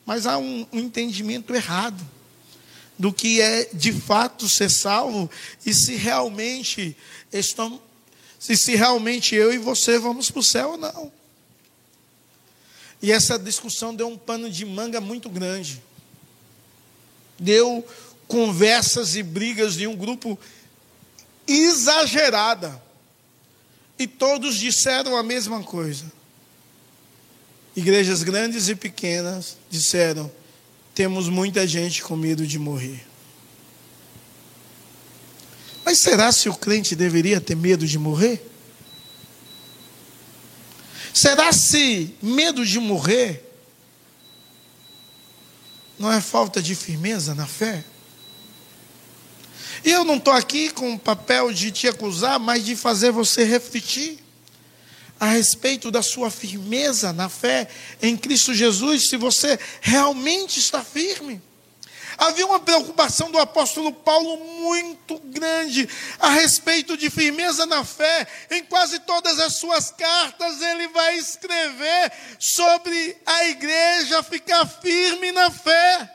Mas 0.05 0.27
há 0.27 0.38
um, 0.38 0.66
um 0.73 0.79
entendimento 0.79 1.55
errado 1.55 2.07
do 2.99 3.12
que 3.12 3.40
é 3.40 3.64
de 3.73 3.92
fato 3.92 4.49
ser 4.49 4.71
salvo 4.71 5.31
e 5.64 5.73
se 5.73 5.94
realmente 5.94 6.97
estão, 7.33 7.81
se, 8.38 8.57
se 8.57 8.75
realmente 8.75 9.35
eu 9.35 9.53
e 9.53 9.59
você 9.59 9.99
vamos 9.99 10.31
para 10.31 10.40
o 10.40 10.44
céu 10.44 10.71
ou 10.71 10.77
não. 10.77 11.12
E 13.01 13.12
essa 13.12 13.38
discussão 13.38 13.94
deu 13.94 14.09
um 14.09 14.18
pano 14.18 14.51
de 14.51 14.64
manga 14.64 15.01
muito 15.01 15.31
grande. 15.31 15.81
Deu 17.38 17.87
conversas 18.27 19.14
e 19.14 19.23
brigas 19.23 19.75
de 19.75 19.87
um 19.87 19.94
grupo 19.94 20.37
exagerada. 21.47 22.83
E 23.98 24.06
todos 24.06 24.56
disseram 24.56 25.16
a 25.16 25.22
mesma 25.22 25.62
coisa. 25.62 26.04
Igrejas 27.74 28.22
grandes 28.22 28.68
e 28.68 28.74
pequenas 28.74 29.56
disseram: 29.68 30.30
temos 30.94 31.28
muita 31.28 31.66
gente 31.66 32.02
com 32.02 32.16
medo 32.16 32.46
de 32.46 32.58
morrer. 32.58 33.06
Mas 35.84 35.98
será 35.98 36.30
se 36.30 36.48
o 36.48 36.54
crente 36.54 36.94
deveria 36.94 37.40
ter 37.40 37.56
medo 37.56 37.87
de 37.87 37.98
morrer? 37.98 38.44
Será 41.14 41.52
se 41.52 42.14
medo 42.22 42.64
de 42.64 42.78
morrer 42.78 43.48
não 45.98 46.12
é 46.12 46.20
falta 46.20 46.62
de 46.62 46.74
firmeza 46.74 47.34
na 47.34 47.46
fé? 47.46 47.84
E 49.84 49.90
eu 49.90 50.04
não 50.04 50.16
estou 50.16 50.32
aqui 50.32 50.70
com 50.70 50.94
o 50.94 50.98
papel 50.98 51.52
de 51.52 51.70
te 51.70 51.88
acusar, 51.88 52.38
mas 52.38 52.64
de 52.64 52.74
fazer 52.76 53.10
você 53.10 53.44
refletir 53.44 54.18
a 55.20 55.26
respeito 55.26 55.90
da 55.90 56.02
sua 56.02 56.30
firmeza 56.30 57.12
na 57.12 57.28
fé 57.28 57.68
em 58.00 58.16
Cristo 58.16 58.54
Jesus, 58.54 59.08
se 59.08 59.16
você 59.16 59.58
realmente 59.80 60.58
está 60.58 60.82
firme. 60.84 61.42
Havia 62.16 62.46
uma 62.46 62.58
preocupação 62.58 63.30
do 63.30 63.38
apóstolo 63.38 63.92
Paulo 63.92 64.36
muito 64.36 65.20
grande 65.20 65.88
a 66.18 66.30
respeito 66.30 66.96
de 66.96 67.08
firmeza 67.10 67.64
na 67.64 67.84
fé. 67.84 68.26
Em 68.50 68.64
quase 68.64 68.98
todas 69.00 69.38
as 69.38 69.54
suas 69.54 69.92
cartas, 69.92 70.60
ele 70.60 70.88
vai 70.88 71.16
escrever 71.16 72.12
sobre 72.40 73.16
a 73.24 73.44
igreja 73.46 74.22
ficar 74.24 74.66
firme 74.66 75.30
na 75.30 75.48
fé. 75.48 76.12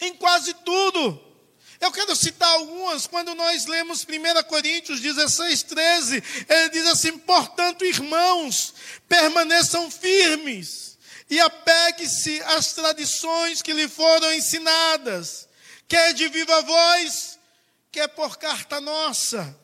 Em 0.00 0.14
quase 0.14 0.54
tudo. 0.54 1.25
Eu 1.80 1.92
quero 1.92 2.16
citar 2.16 2.48
algumas, 2.48 3.06
quando 3.06 3.34
nós 3.34 3.66
lemos 3.66 4.04
1 4.04 4.42
Coríntios 4.44 5.00
16, 5.00 5.62
13, 5.64 6.22
ele 6.48 6.68
diz 6.70 6.86
assim: 6.86 7.18
portanto, 7.18 7.84
irmãos, 7.84 8.74
permaneçam 9.08 9.90
firmes 9.90 10.96
e 11.28 11.38
apegue-se 11.38 12.40
às 12.42 12.72
tradições 12.72 13.60
que 13.60 13.72
lhe 13.72 13.88
foram 13.88 14.32
ensinadas, 14.32 15.48
quer 15.86 16.14
de 16.14 16.28
viva 16.28 16.62
voz, 16.62 17.38
quer 17.92 18.08
por 18.08 18.38
carta 18.38 18.80
nossa. 18.80 19.54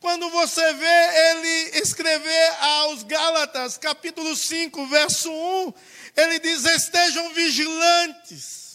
Quando 0.00 0.30
você 0.30 0.72
vê 0.74 1.30
ele 1.30 1.80
escrever 1.80 2.56
aos 2.60 3.02
Gálatas, 3.02 3.76
capítulo 3.76 4.36
5, 4.36 4.86
verso 4.86 5.28
1, 5.28 5.74
ele 6.16 6.38
diz: 6.38 6.64
estejam 6.64 7.34
vigilantes 7.34 8.67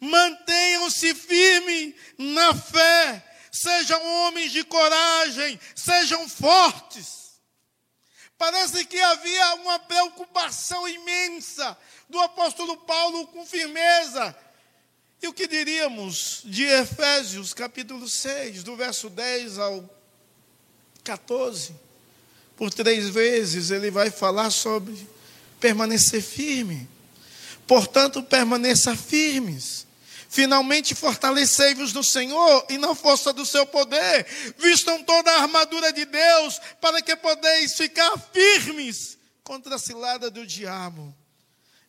Mantenham-se 0.00 1.14
firmes 1.14 1.94
na 2.16 2.54
fé, 2.54 3.24
sejam 3.50 4.00
homens 4.04 4.52
de 4.52 4.62
coragem, 4.62 5.58
sejam 5.74 6.28
fortes. 6.28 7.18
Parece 8.36 8.84
que 8.84 9.00
havia 9.00 9.54
uma 9.56 9.80
preocupação 9.80 10.88
imensa 10.88 11.76
do 12.08 12.20
apóstolo 12.20 12.76
Paulo 12.76 13.26
com 13.26 13.44
firmeza. 13.44 14.34
E 15.20 15.26
o 15.26 15.32
que 15.32 15.48
diríamos 15.48 16.42
de 16.44 16.62
Efésios, 16.62 17.52
capítulo 17.52 18.08
6, 18.08 18.62
do 18.62 18.76
verso 18.76 19.10
10 19.10 19.58
ao 19.58 19.90
14? 21.02 21.74
Por 22.56 22.72
três 22.72 23.08
vezes 23.08 23.72
ele 23.72 23.90
vai 23.90 24.12
falar 24.12 24.50
sobre 24.50 25.08
permanecer 25.58 26.22
firme. 26.22 26.88
Portanto, 27.66 28.22
permaneça 28.22 28.94
firmes 28.96 29.87
Finalmente 30.28 30.94
fortalecei-vos 30.94 31.94
no 31.94 32.04
Senhor 32.04 32.66
e 32.68 32.76
na 32.76 32.94
força 32.94 33.32
do 33.32 33.46
seu 33.46 33.64
poder. 33.64 34.26
Vistam 34.58 35.02
toda 35.02 35.30
a 35.30 35.42
armadura 35.42 35.90
de 35.90 36.04
Deus 36.04 36.60
para 36.82 37.00
que 37.00 37.16
podeis 37.16 37.74
ficar 37.74 38.12
firmes 38.30 39.16
contra 39.42 39.76
a 39.76 39.78
cilada 39.78 40.30
do 40.30 40.46
diabo. 40.46 41.16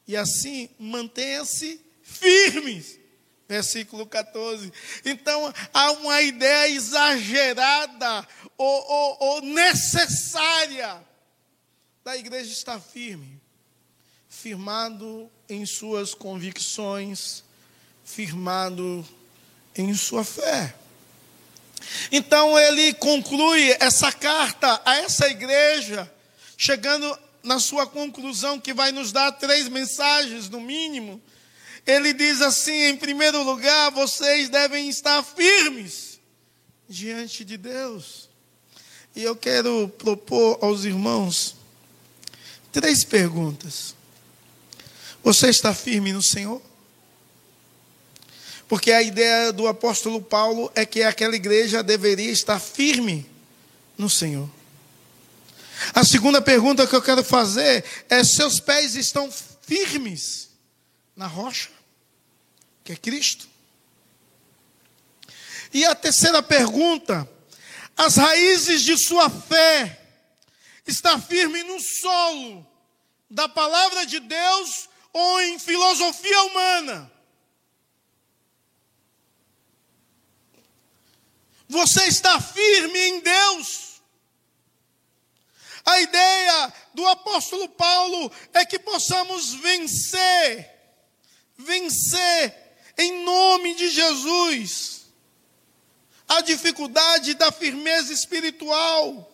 E 0.07 0.15
assim 0.15 0.69
mantenha-se 0.79 1.81
firmes. 2.01 2.97
Versículo 3.45 4.05
14. 4.05 4.71
Então 5.03 5.53
há 5.73 5.91
uma 5.91 6.21
ideia 6.21 6.73
exagerada 6.73 8.25
ou, 8.57 8.91
ou, 8.91 9.17
ou 9.19 9.41
necessária 9.41 11.05
da 12.05 12.15
igreja 12.15 12.51
estar 12.51 12.79
firme, 12.79 13.41
firmado 14.29 15.29
em 15.49 15.65
suas 15.65 16.13
convicções 16.13 17.43
firmado 18.13 19.07
em 19.75 19.93
sua 19.93 20.23
fé. 20.23 20.73
Então 22.11 22.57
ele 22.57 22.93
conclui 22.93 23.71
essa 23.79 24.11
carta 24.11 24.81
a 24.83 24.97
essa 24.97 25.27
igreja, 25.27 26.11
chegando 26.57 27.17
na 27.43 27.59
sua 27.59 27.85
conclusão, 27.85 28.59
que 28.59 28.73
vai 28.73 28.91
nos 28.91 29.11
dar 29.11 29.31
três 29.33 29.69
mensagens, 29.69 30.49
no 30.49 30.59
mínimo. 30.59 31.21
Ele 31.85 32.13
diz 32.13 32.41
assim: 32.41 32.87
em 32.87 32.97
primeiro 32.97 33.43
lugar, 33.43 33.91
vocês 33.91 34.49
devem 34.49 34.89
estar 34.89 35.23
firmes 35.23 36.19
diante 36.87 37.45
de 37.45 37.57
Deus. 37.57 38.27
E 39.15 39.23
eu 39.23 39.35
quero 39.35 39.87
propor 39.97 40.59
aos 40.61 40.83
irmãos 40.83 41.55
três 42.71 43.03
perguntas. 43.03 43.95
Você 45.23 45.49
está 45.49 45.73
firme 45.73 46.11
no 46.11 46.21
Senhor? 46.21 46.68
Porque 48.69 48.91
a 48.91 49.01
ideia 49.01 49.51
do 49.51 49.67
apóstolo 49.67 50.21
Paulo 50.21 50.71
é 50.75 50.85
que 50.85 51.01
aquela 51.01 51.35
igreja 51.35 51.81
deveria 51.81 52.31
estar 52.31 52.59
firme 52.59 53.27
no 53.97 54.07
Senhor. 54.07 54.47
A 55.91 56.05
segunda 56.05 56.39
pergunta 56.39 56.85
que 56.85 56.95
eu 56.95 57.01
quero 57.01 57.23
fazer 57.23 57.83
é: 58.07 58.23
seus 58.23 58.59
pés 58.59 58.93
estão 58.93 59.33
firmes 59.63 60.51
na 61.15 61.25
rocha, 61.25 61.69
que 62.83 62.91
é 62.91 62.95
Cristo? 62.95 63.49
E 65.73 65.83
a 65.83 65.95
terceira 65.95 66.43
pergunta: 66.43 67.27
as 67.97 68.17
raízes 68.17 68.83
de 68.83 68.95
sua 68.99 69.31
fé 69.31 69.99
está 70.85 71.19
firme 71.19 71.63
no 71.63 71.79
solo 71.79 72.63
da 73.27 73.49
palavra 73.49 74.05
de 74.05 74.19
Deus 74.19 74.87
ou 75.11 75.41
em 75.41 75.57
filosofia 75.57 76.43
humana? 76.43 77.18
Você 81.69 82.05
está 82.05 82.41
firme 82.41 82.99
em 82.99 83.19
Deus. 83.19 84.01
A 85.85 86.01
ideia 86.01 86.73
do 86.95 87.07
apóstolo 87.07 87.69
Paulo 87.69 88.31
é 88.53 88.65
que 88.65 88.79
possamos 88.79 89.53
vencer, 89.53 90.67
vencer 91.55 92.55
em 92.97 93.23
nome 93.23 93.75
de 93.75 93.87
Jesus 93.89 95.05
a 96.27 96.41
dificuldade 96.41 97.35
da 97.35 97.51
firmeza 97.51 98.11
espiritual 98.11 99.27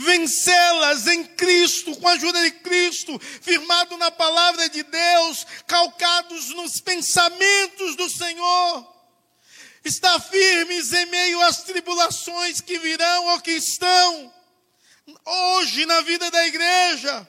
vencê-las 0.00 1.08
em 1.08 1.24
Cristo, 1.24 1.96
com 1.96 2.06
a 2.06 2.12
ajuda 2.12 2.40
de 2.42 2.52
Cristo, 2.52 3.18
firmado 3.18 3.96
na 3.96 4.12
palavra 4.12 4.68
de 4.68 4.84
Deus, 4.84 5.44
calcados 5.66 6.50
nos 6.50 6.80
pensamentos 6.80 7.96
do 7.96 8.08
Senhor 8.08 8.97
estar 9.84 10.18
firmes 10.20 10.92
em 10.92 11.06
meio 11.06 11.40
às 11.42 11.62
tribulações 11.62 12.60
que 12.60 12.78
virão 12.78 13.26
ou 13.26 13.40
que 13.40 13.52
estão 13.52 14.34
hoje 15.24 15.86
na 15.86 16.00
vida 16.02 16.30
da 16.30 16.46
igreja. 16.46 17.26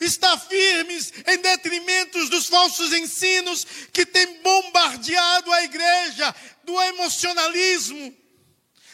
Estar 0.00 0.38
firmes 0.38 1.12
em 1.26 1.38
detrimento 1.38 2.28
dos 2.28 2.48
falsos 2.48 2.92
ensinos 2.92 3.66
que 3.92 4.04
têm 4.04 4.42
bombardeado 4.42 5.50
a 5.52 5.62
igreja, 5.62 6.34
do 6.64 6.78
emocionalismo, 6.82 8.14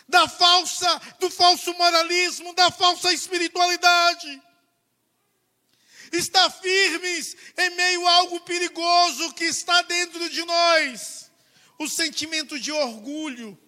da 0.06 0.28
falsa, 0.28 1.00
do 1.18 1.28
falso 1.28 1.74
moralismo, 1.74 2.54
da 2.54 2.70
falsa 2.70 3.12
espiritualidade. 3.12 4.40
Estar 6.12 6.50
firmes 6.50 7.36
em 7.56 7.70
meio 7.70 8.06
a 8.06 8.12
algo 8.16 8.40
perigoso 8.40 9.32
que 9.32 9.44
está 9.44 9.82
dentro 9.82 10.28
de 10.28 10.44
nós 10.44 11.22
o 11.82 11.88
sentimento 11.88 12.58
de 12.58 12.72
orgulho, 12.72 13.58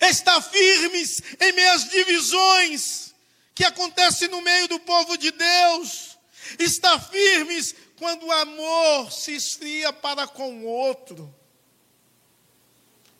estar 0.00 0.40
firmes 0.40 1.22
em 1.40 1.52
meio 1.52 1.72
às 1.72 1.88
divisões 1.88 3.14
que 3.54 3.64
acontecem 3.64 4.28
no 4.28 4.40
meio 4.40 4.68
do 4.68 4.80
povo 4.80 5.16
de 5.16 5.30
Deus, 5.30 6.18
estar 6.58 6.98
firmes 6.98 7.74
quando 7.96 8.26
o 8.26 8.32
amor 8.32 9.12
se 9.12 9.34
esfria 9.34 9.92
para 9.92 10.26
com 10.26 10.60
o 10.60 10.64
outro. 10.64 11.32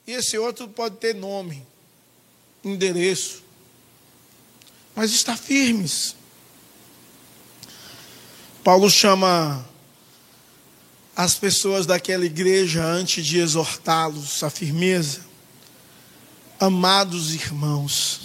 E 0.07 0.13
esse 0.13 0.39
outro 0.39 0.69
pode 0.69 0.97
ter 0.97 1.15
nome, 1.15 1.67
endereço, 2.65 3.45
mas 4.95 5.13
está 5.13 5.37
firmes. 5.37 6.17
Paulo 8.65 8.91
chama 8.91 9.70
as 11.23 11.35
pessoas 11.35 11.85
daquela 11.85 12.25
igreja 12.25 12.83
antes 12.83 13.27
de 13.27 13.41
exortá-los 13.41 14.43
à 14.43 14.49
firmeza. 14.49 15.21
Amados 16.59 17.35
irmãos, 17.35 18.23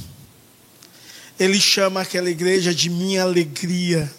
ele 1.37 1.59
chama 1.59 1.99
aquela 1.99 2.29
igreja 2.29 2.73
de 2.73 2.89
minha 2.89 3.23
alegria, 3.23 4.09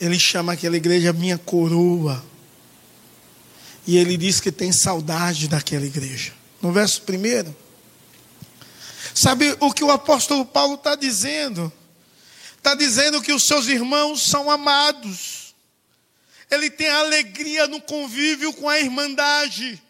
ele 0.00 0.20
chama 0.20 0.52
aquela 0.52 0.76
igreja 0.76 1.12
minha 1.12 1.36
coroa, 1.36 2.24
e 3.84 3.96
ele 3.96 4.16
diz 4.16 4.40
que 4.40 4.52
tem 4.52 4.70
saudade 4.70 5.48
daquela 5.48 5.84
igreja. 5.84 6.32
No 6.62 6.70
verso 6.70 7.02
primeiro, 7.02 7.52
sabe 9.12 9.56
o 9.58 9.72
que 9.72 9.82
o 9.82 9.90
apóstolo 9.90 10.46
Paulo 10.46 10.74
está 10.74 10.94
dizendo? 10.94 11.72
Está 12.56 12.76
dizendo 12.76 13.20
que 13.20 13.32
os 13.32 13.42
seus 13.42 13.66
irmãos 13.66 14.22
são 14.22 14.48
amados 14.48 15.29
ele 16.50 16.68
tem 16.68 16.88
alegria 16.88 17.68
no 17.68 17.80
convívio 17.80 18.52
com 18.52 18.68
a 18.68 18.78
irmandade. 18.78 19.80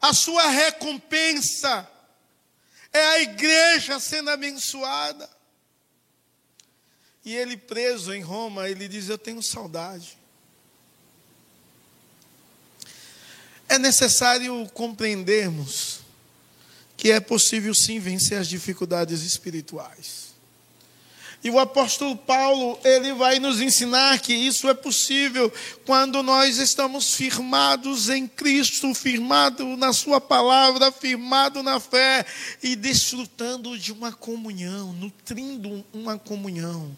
A 0.00 0.14
sua 0.14 0.48
recompensa 0.48 1.88
é 2.92 3.00
a 3.00 3.20
igreja 3.20 4.00
sendo 4.00 4.30
abençoada. 4.30 5.28
E 7.24 7.34
ele 7.36 7.56
preso 7.56 8.12
em 8.12 8.22
Roma, 8.22 8.68
ele 8.68 8.88
diz: 8.88 9.08
Eu 9.08 9.18
tenho 9.18 9.42
saudade. 9.42 10.18
É 13.68 13.78
necessário 13.78 14.68
compreendermos 14.74 16.00
que 16.96 17.10
é 17.10 17.20
possível 17.20 17.74
sim 17.74 17.98
vencer 17.98 18.38
as 18.38 18.48
dificuldades 18.48 19.22
espirituais. 19.22 20.31
E 21.44 21.50
o 21.50 21.58
apóstolo 21.58 22.16
Paulo, 22.16 22.78
ele 22.84 23.12
vai 23.14 23.40
nos 23.40 23.60
ensinar 23.60 24.20
que 24.20 24.32
isso 24.32 24.68
é 24.68 24.74
possível 24.74 25.52
quando 25.84 26.22
nós 26.22 26.58
estamos 26.58 27.14
firmados 27.14 28.08
em 28.08 28.28
Cristo, 28.28 28.94
firmado 28.94 29.76
na 29.76 29.92
sua 29.92 30.20
palavra, 30.20 30.92
firmado 30.92 31.60
na 31.60 31.80
fé 31.80 32.24
e 32.62 32.76
desfrutando 32.76 33.76
de 33.76 33.90
uma 33.90 34.12
comunhão, 34.12 34.92
nutrindo 34.92 35.84
uma 35.92 36.16
comunhão. 36.16 36.96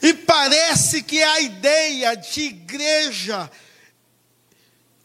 E 0.00 0.14
parece 0.14 1.02
que 1.02 1.20
a 1.20 1.40
ideia 1.40 2.14
de 2.14 2.42
igreja, 2.42 3.50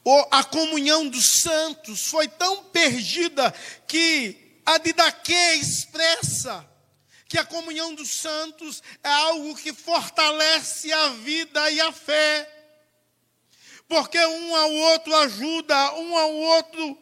ou 0.04 0.28
a 0.30 0.44
comunhão 0.44 1.08
dos 1.08 1.42
santos, 1.42 2.04
foi 2.04 2.28
tão 2.28 2.66
perdida 2.66 3.52
que 3.88 4.38
a 4.64 4.78
Didaquê 4.78 5.56
expressa 5.56 6.77
que 7.28 7.38
a 7.38 7.46
comunhão 7.46 7.94
dos 7.94 8.10
santos 8.10 8.82
é 9.04 9.10
algo 9.10 9.56
que 9.56 9.74
fortalece 9.74 10.92
a 10.92 11.10
vida 11.10 11.72
e 11.72 11.82
a 11.82 11.92
fé. 11.92 12.54
Porque 13.88 14.18
um 14.18 14.56
ao 14.56 14.72
outro 14.72 15.16
ajuda, 15.16 15.94
um 15.94 16.18
ao 16.18 16.34
outro 16.34 16.98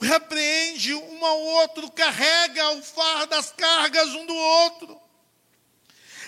repreende, 0.00 0.94
um 0.94 1.24
ao 1.24 1.40
outro 1.40 1.90
carrega 1.90 2.70
o 2.72 2.82
fardo 2.82 3.30
das 3.30 3.50
cargas 3.52 4.08
um 4.10 4.26
do 4.26 4.34
outro. 4.34 5.07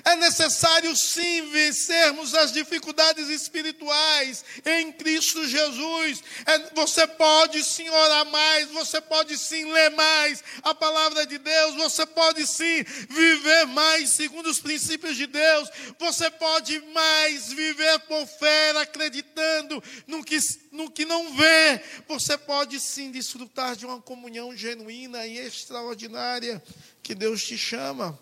É 0.05 0.17
necessário 0.17 0.95
sim 0.97 1.51
vencermos 1.51 2.35
as 2.35 2.53
dificuldades 2.53 3.29
espirituais 3.29 4.45
em 4.65 4.93
Cristo 4.93 5.47
Jesus. 5.47 6.23
É, 6.47 6.75
você 6.75 7.07
pode 7.07 7.63
sim 7.63 7.89
orar 7.89 8.27
mais, 8.27 8.69
você 8.71 9.01
pode 9.01 9.37
sim 9.37 9.71
ler 9.71 9.91
mais 9.91 10.43
a 10.63 10.75
palavra 10.75 11.27
de 11.27 11.39
Deus, 11.39 11.75
você 11.75 12.07
pode 12.07 12.47
sim 12.47 12.83
viver 13.09 13.67
mais 13.67 14.11
segundo 14.11 14.49
os 14.49 14.61
princípios 14.61 15.17
de 15.17 15.27
Deus, 15.27 15.69
você 15.99 16.31
pode 16.31 16.81
mais 16.93 17.53
viver 17.53 17.99
por 18.01 18.27
fé, 18.27 18.71
acreditando 18.81 19.83
no 20.07 20.25
que, 20.25 20.39
no 20.73 20.91
que 20.91 21.05
não 21.05 21.35
vê. 21.35 21.83
Você 22.09 22.39
pode 22.39 22.81
sim 22.81 23.11
desfrutar 23.11 23.77
de 23.77 23.85
uma 23.85 24.01
comunhão 24.01 24.57
genuína 24.57 25.27
e 25.27 25.39
extraordinária 25.39 26.63
que 27.03 27.15
Deus 27.15 27.45
te 27.45 27.59
chama 27.59 28.19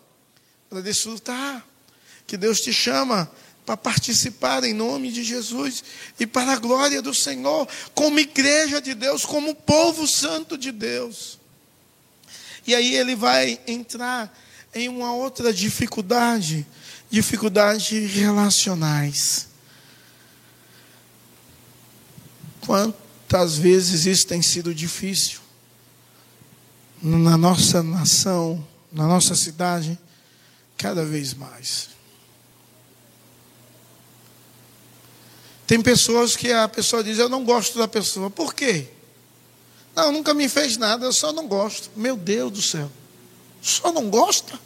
para 0.69 0.81
desfrutar, 0.81 1.65
que 2.27 2.37
Deus 2.37 2.61
te 2.61 2.71
chama 2.71 3.29
para 3.65 3.75
participar 3.77 4.63
em 4.63 4.73
nome 4.73 5.11
de 5.11 5.23
Jesus 5.23 5.83
e 6.19 6.25
para 6.25 6.53
a 6.53 6.57
glória 6.57 7.01
do 7.01 7.13
Senhor, 7.13 7.67
como 7.93 8.19
igreja 8.19 8.81
de 8.81 8.93
Deus, 8.93 9.25
como 9.25 9.53
povo 9.53 10.07
santo 10.07 10.57
de 10.57 10.71
Deus. 10.71 11.39
E 12.65 12.75
aí 12.75 12.95
ele 12.95 13.15
vai 13.15 13.59
entrar 13.67 14.35
em 14.73 14.87
uma 14.89 15.13
outra 15.13 15.53
dificuldade, 15.53 16.65
dificuldades 17.09 18.11
relacionais. 18.11 19.47
Quantas 22.61 23.57
vezes 23.57 24.05
isso 24.05 24.27
tem 24.27 24.41
sido 24.41 24.73
difícil 24.73 25.39
na 27.01 27.37
nossa 27.37 27.81
nação, 27.81 28.67
na 28.91 29.07
nossa 29.07 29.35
cidade? 29.35 29.97
Cada 30.79 31.05
vez 31.05 31.33
mais. 31.33 31.89
Tem 35.67 35.79
pessoas 35.79 36.35
que 36.35 36.51
a 36.51 36.67
pessoa 36.67 37.03
diz: 37.03 37.19
Eu 37.19 37.29
não 37.29 37.43
gosto 37.43 37.77
da 37.77 37.87
pessoa. 37.87 38.31
Por 38.31 38.55
quê? 38.55 38.87
Não, 39.93 40.11
nunca 40.11 40.33
me 40.33 40.47
fez 40.47 40.77
nada, 40.77 41.05
eu 41.05 41.13
só 41.13 41.31
não 41.31 41.47
gosto. 41.47 41.91
Meu 41.95 42.15
Deus 42.15 42.51
do 42.51 42.61
céu. 42.61 42.89
Só 43.61 43.91
não 43.91 44.09
gosta? 44.09 44.59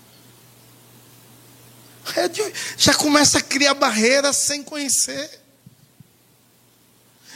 É 2.16 2.28
de, 2.28 2.42
já 2.78 2.94
começa 2.94 3.40
a 3.40 3.42
criar 3.42 3.74
barreiras 3.74 4.38
sem 4.38 4.62
conhecer, 4.62 5.42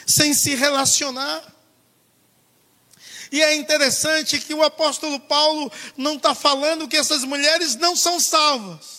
sem 0.05 0.33
se 0.33 0.55
relacionar. 0.55 1.41
E 3.31 3.41
é 3.41 3.55
interessante 3.55 4.39
que 4.39 4.53
o 4.53 4.63
apóstolo 4.63 5.19
Paulo 5.19 5.71
não 5.95 6.15
está 6.15 6.33
falando 6.33 6.87
que 6.87 6.97
essas 6.97 7.23
mulheres 7.23 7.75
não 7.75 7.95
são 7.95 8.19
salvas. 8.19 8.97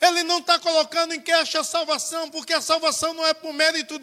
Ele 0.00 0.22
não 0.24 0.38
está 0.38 0.58
colocando 0.58 1.14
em 1.14 1.20
queixa 1.20 1.60
a 1.60 1.64
salvação, 1.64 2.28
porque 2.30 2.52
a 2.52 2.60
salvação 2.60 3.14
não 3.14 3.26
é 3.26 3.32
por 3.32 3.52
mérito 3.52 3.98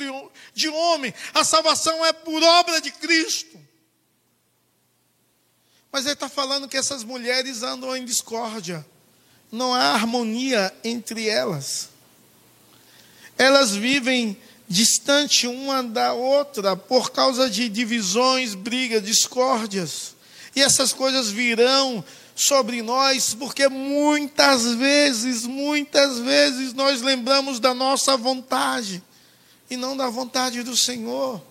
de, 0.53 0.69
homem, 0.69 1.13
a 1.33 1.43
salvação 1.43 2.05
é 2.05 2.13
por 2.13 2.41
obra 2.41 2.81
de 2.81 2.91
Cristo. 2.91 3.59
Mas 5.91 6.05
ele 6.05 6.13
está 6.13 6.29
falando 6.29 6.67
que 6.67 6.77
essas 6.77 7.03
mulheres 7.03 7.61
andam 7.61 7.95
em 7.95 8.05
discórdia, 8.05 8.85
não 9.51 9.73
há 9.73 9.93
harmonia 9.93 10.73
entre 10.83 11.27
elas. 11.27 11.89
Elas 13.37 13.75
vivem 13.75 14.41
distante 14.71 15.47
uma 15.47 15.83
da 15.83 16.13
outra 16.13 16.77
por 16.77 17.11
causa 17.11 17.49
de 17.49 17.67
divisões, 17.67 18.55
brigas, 18.55 19.03
discórdias. 19.03 20.15
E 20.55 20.61
essas 20.61 20.93
coisas 20.93 21.29
virão 21.29 22.03
sobre 22.33 22.81
nós, 22.81 23.33
porque 23.33 23.67
muitas 23.67 24.73
vezes, 24.75 25.45
muitas 25.45 26.19
vezes 26.19 26.73
nós 26.73 27.01
lembramos 27.01 27.59
da 27.59 27.73
nossa 27.73 28.15
vontade 28.15 29.03
e 29.69 29.75
não 29.75 29.95
da 29.95 30.09
vontade 30.09 30.63
do 30.63 30.75
Senhor. 30.75 31.41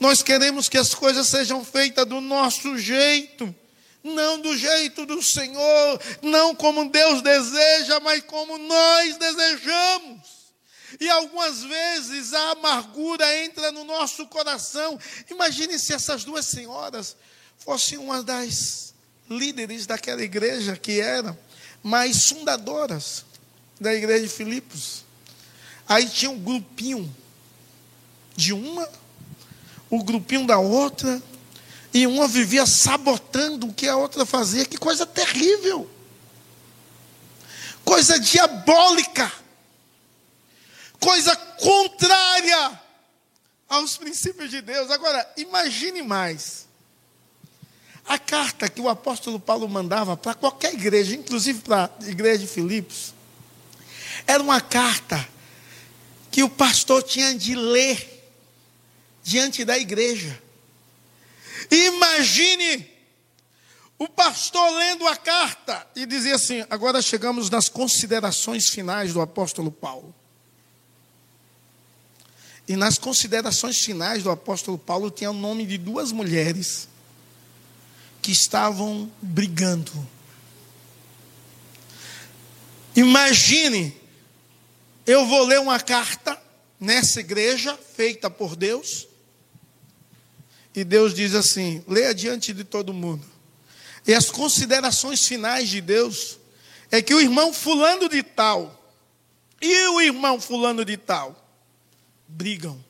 Nós 0.00 0.20
queremos 0.20 0.68
que 0.68 0.76
as 0.76 0.92
coisas 0.92 1.28
sejam 1.28 1.64
feitas 1.64 2.04
do 2.04 2.20
nosso 2.20 2.76
jeito, 2.76 3.54
não 4.02 4.40
do 4.40 4.56
jeito 4.58 5.06
do 5.06 5.22
Senhor, 5.22 6.00
não 6.20 6.54
como 6.56 6.90
Deus 6.90 7.22
deseja, 7.22 8.00
mas 8.00 8.22
como 8.24 8.58
nós 8.58 9.16
desejamos. 9.16 10.43
E 11.00 11.08
algumas 11.10 11.62
vezes 11.62 12.32
a 12.32 12.50
amargura 12.52 13.44
entra 13.44 13.72
no 13.72 13.84
nosso 13.84 14.26
coração. 14.26 14.98
Imagine 15.30 15.78
se 15.78 15.92
essas 15.92 16.24
duas 16.24 16.46
senhoras 16.46 17.16
fossem 17.58 17.98
uma 17.98 18.22
das 18.22 18.94
líderes 19.28 19.86
daquela 19.86 20.22
igreja 20.22 20.76
que 20.76 21.00
eram 21.00 21.36
mais 21.82 22.28
fundadoras 22.28 23.24
da 23.80 23.92
igreja 23.92 24.26
de 24.26 24.32
Filipos. 24.32 25.04
Aí 25.88 26.08
tinha 26.08 26.30
um 26.30 26.38
grupinho 26.38 27.14
de 28.36 28.52
uma, 28.52 28.88
o 29.90 30.02
grupinho 30.02 30.46
da 30.46 30.58
outra, 30.58 31.22
e 31.92 32.08
uma 32.08 32.26
vivia 32.26 32.66
sabotando 32.66 33.68
o 33.68 33.72
que 33.72 33.86
a 33.86 33.96
outra 33.96 34.26
fazia. 34.26 34.64
Que 34.64 34.76
coisa 34.76 35.06
terrível! 35.06 35.88
Coisa 37.84 38.18
diabólica 38.18 39.30
coisa 41.04 41.36
contrária 41.36 42.80
aos 43.68 43.98
princípios 43.98 44.50
de 44.50 44.62
Deus. 44.62 44.90
Agora, 44.90 45.30
imagine 45.36 46.02
mais. 46.02 46.66
A 48.06 48.18
carta 48.18 48.68
que 48.68 48.80
o 48.80 48.88
apóstolo 48.88 49.38
Paulo 49.38 49.68
mandava 49.68 50.16
para 50.16 50.34
qualquer 50.34 50.72
igreja, 50.72 51.14
inclusive 51.14 51.60
para 51.60 51.90
a 52.00 52.08
igreja 52.08 52.38
de 52.38 52.46
Filipos, 52.46 53.14
era 54.26 54.42
uma 54.42 54.60
carta 54.60 55.26
que 56.30 56.42
o 56.42 56.48
pastor 56.48 57.02
tinha 57.02 57.34
de 57.34 57.54
ler 57.54 58.32
diante 59.22 59.64
da 59.64 59.78
igreja. 59.78 60.42
Imagine 61.70 62.90
o 63.98 64.08
pastor 64.08 64.70
lendo 64.70 65.06
a 65.06 65.16
carta 65.16 65.86
e 65.94 66.04
dizia 66.04 66.34
assim: 66.34 66.64
agora 66.68 67.00
chegamos 67.00 67.48
nas 67.48 67.68
considerações 67.68 68.68
finais 68.68 69.12
do 69.12 69.20
apóstolo 69.20 69.70
Paulo. 69.70 70.14
E 72.66 72.76
nas 72.76 72.96
considerações 72.96 73.78
finais 73.78 74.22
do 74.22 74.30
apóstolo 74.30 74.78
Paulo 74.78 75.10
tinha 75.10 75.30
o 75.30 75.34
nome 75.34 75.66
de 75.66 75.76
duas 75.76 76.10
mulheres 76.10 76.88
que 78.22 78.32
estavam 78.32 79.10
brigando. 79.20 79.92
Imagine, 82.96 83.94
eu 85.06 85.26
vou 85.26 85.44
ler 85.44 85.60
uma 85.60 85.78
carta 85.78 86.40
nessa 86.80 87.20
igreja 87.20 87.78
feita 87.96 88.30
por 88.30 88.56
Deus, 88.56 89.06
e 90.74 90.82
Deus 90.84 91.12
diz 91.12 91.34
assim: 91.34 91.84
leia 91.86 92.14
diante 92.14 92.54
de 92.54 92.64
todo 92.64 92.94
mundo. 92.94 93.26
E 94.06 94.14
as 94.14 94.30
considerações 94.30 95.26
finais 95.26 95.68
de 95.68 95.82
Deus 95.82 96.38
é 96.90 97.02
que 97.02 97.14
o 97.14 97.20
irmão 97.20 97.52
fulano 97.52 98.08
de 98.08 98.22
tal 98.22 98.80
e 99.60 99.88
o 99.88 100.00
irmão 100.00 100.40
fulano 100.40 100.84
de 100.84 100.96
tal 100.96 101.43
brigam. 102.28 102.82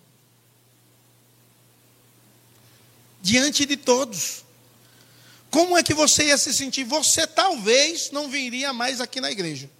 Diante 3.21 3.65
de 3.65 3.77
todos. 3.77 4.45
Como 5.51 5.79
é 5.79 5.83
que 5.83 5.95
você 5.95 6.27
ia 6.27 6.37
se 6.37 6.53
sentir? 6.53 6.85
Você 6.85 7.27
talvez 7.27 8.11
não 8.11 8.29
viria 8.29 8.73
mais 8.73 9.01
aqui 9.01 9.21
na 9.21 9.31
igreja. 9.31 9.71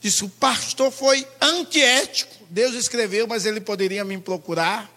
Disse: 0.00 0.24
o 0.24 0.28
pastor 0.28 0.90
foi 0.90 1.28
antiético. 1.40 2.34
Deus 2.48 2.74
escreveu, 2.74 3.26
mas 3.26 3.44
ele 3.44 3.60
poderia 3.60 4.04
me 4.04 4.18
procurar 4.18 4.90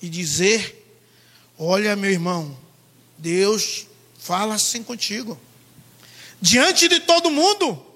e 0.00 0.08
dizer: 0.08 0.94
Olha, 1.58 1.94
meu 1.94 2.10
irmão, 2.10 2.58
Deus 3.18 3.86
fala 4.18 4.54
assim 4.54 4.82
contigo. 4.82 5.38
diante 6.40 6.88
de 6.88 7.00
todo 7.00 7.30
mundo. 7.30 7.89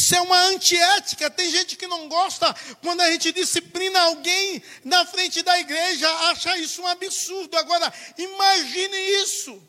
Isso 0.00 0.14
é 0.14 0.20
uma 0.22 0.46
antiética. 0.46 1.28
Tem 1.28 1.50
gente 1.50 1.76
que 1.76 1.86
não 1.86 2.08
gosta 2.08 2.56
quando 2.82 3.02
a 3.02 3.12
gente 3.12 3.32
disciplina 3.32 4.00
alguém 4.00 4.62
na 4.82 5.04
frente 5.04 5.42
da 5.42 5.60
igreja, 5.60 6.08
acha 6.30 6.56
isso 6.56 6.80
um 6.80 6.86
absurdo. 6.86 7.54
Agora, 7.58 7.92
imagine 8.16 8.96
isso. 9.22 9.62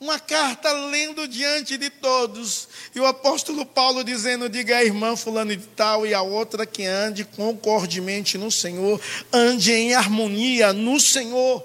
Uma 0.00 0.18
carta 0.18 0.72
lendo 0.72 1.28
diante 1.28 1.76
de 1.76 1.90
todos, 1.90 2.66
e 2.94 3.00
o 3.00 3.04
apóstolo 3.04 3.66
Paulo 3.66 4.02
dizendo: 4.02 4.48
diga 4.48 4.78
à 4.78 4.84
irmã 4.84 5.14
fulano 5.16 5.54
de 5.54 5.66
tal, 5.66 6.06
e 6.06 6.14
a 6.14 6.22
outra 6.22 6.64
que 6.64 6.84
ande 6.86 7.24
concordemente 7.24 8.38
no 8.38 8.50
Senhor, 8.50 8.98
ande 9.30 9.70
em 9.70 9.94
harmonia 9.94 10.72
no 10.72 10.98
Senhor. 10.98 11.62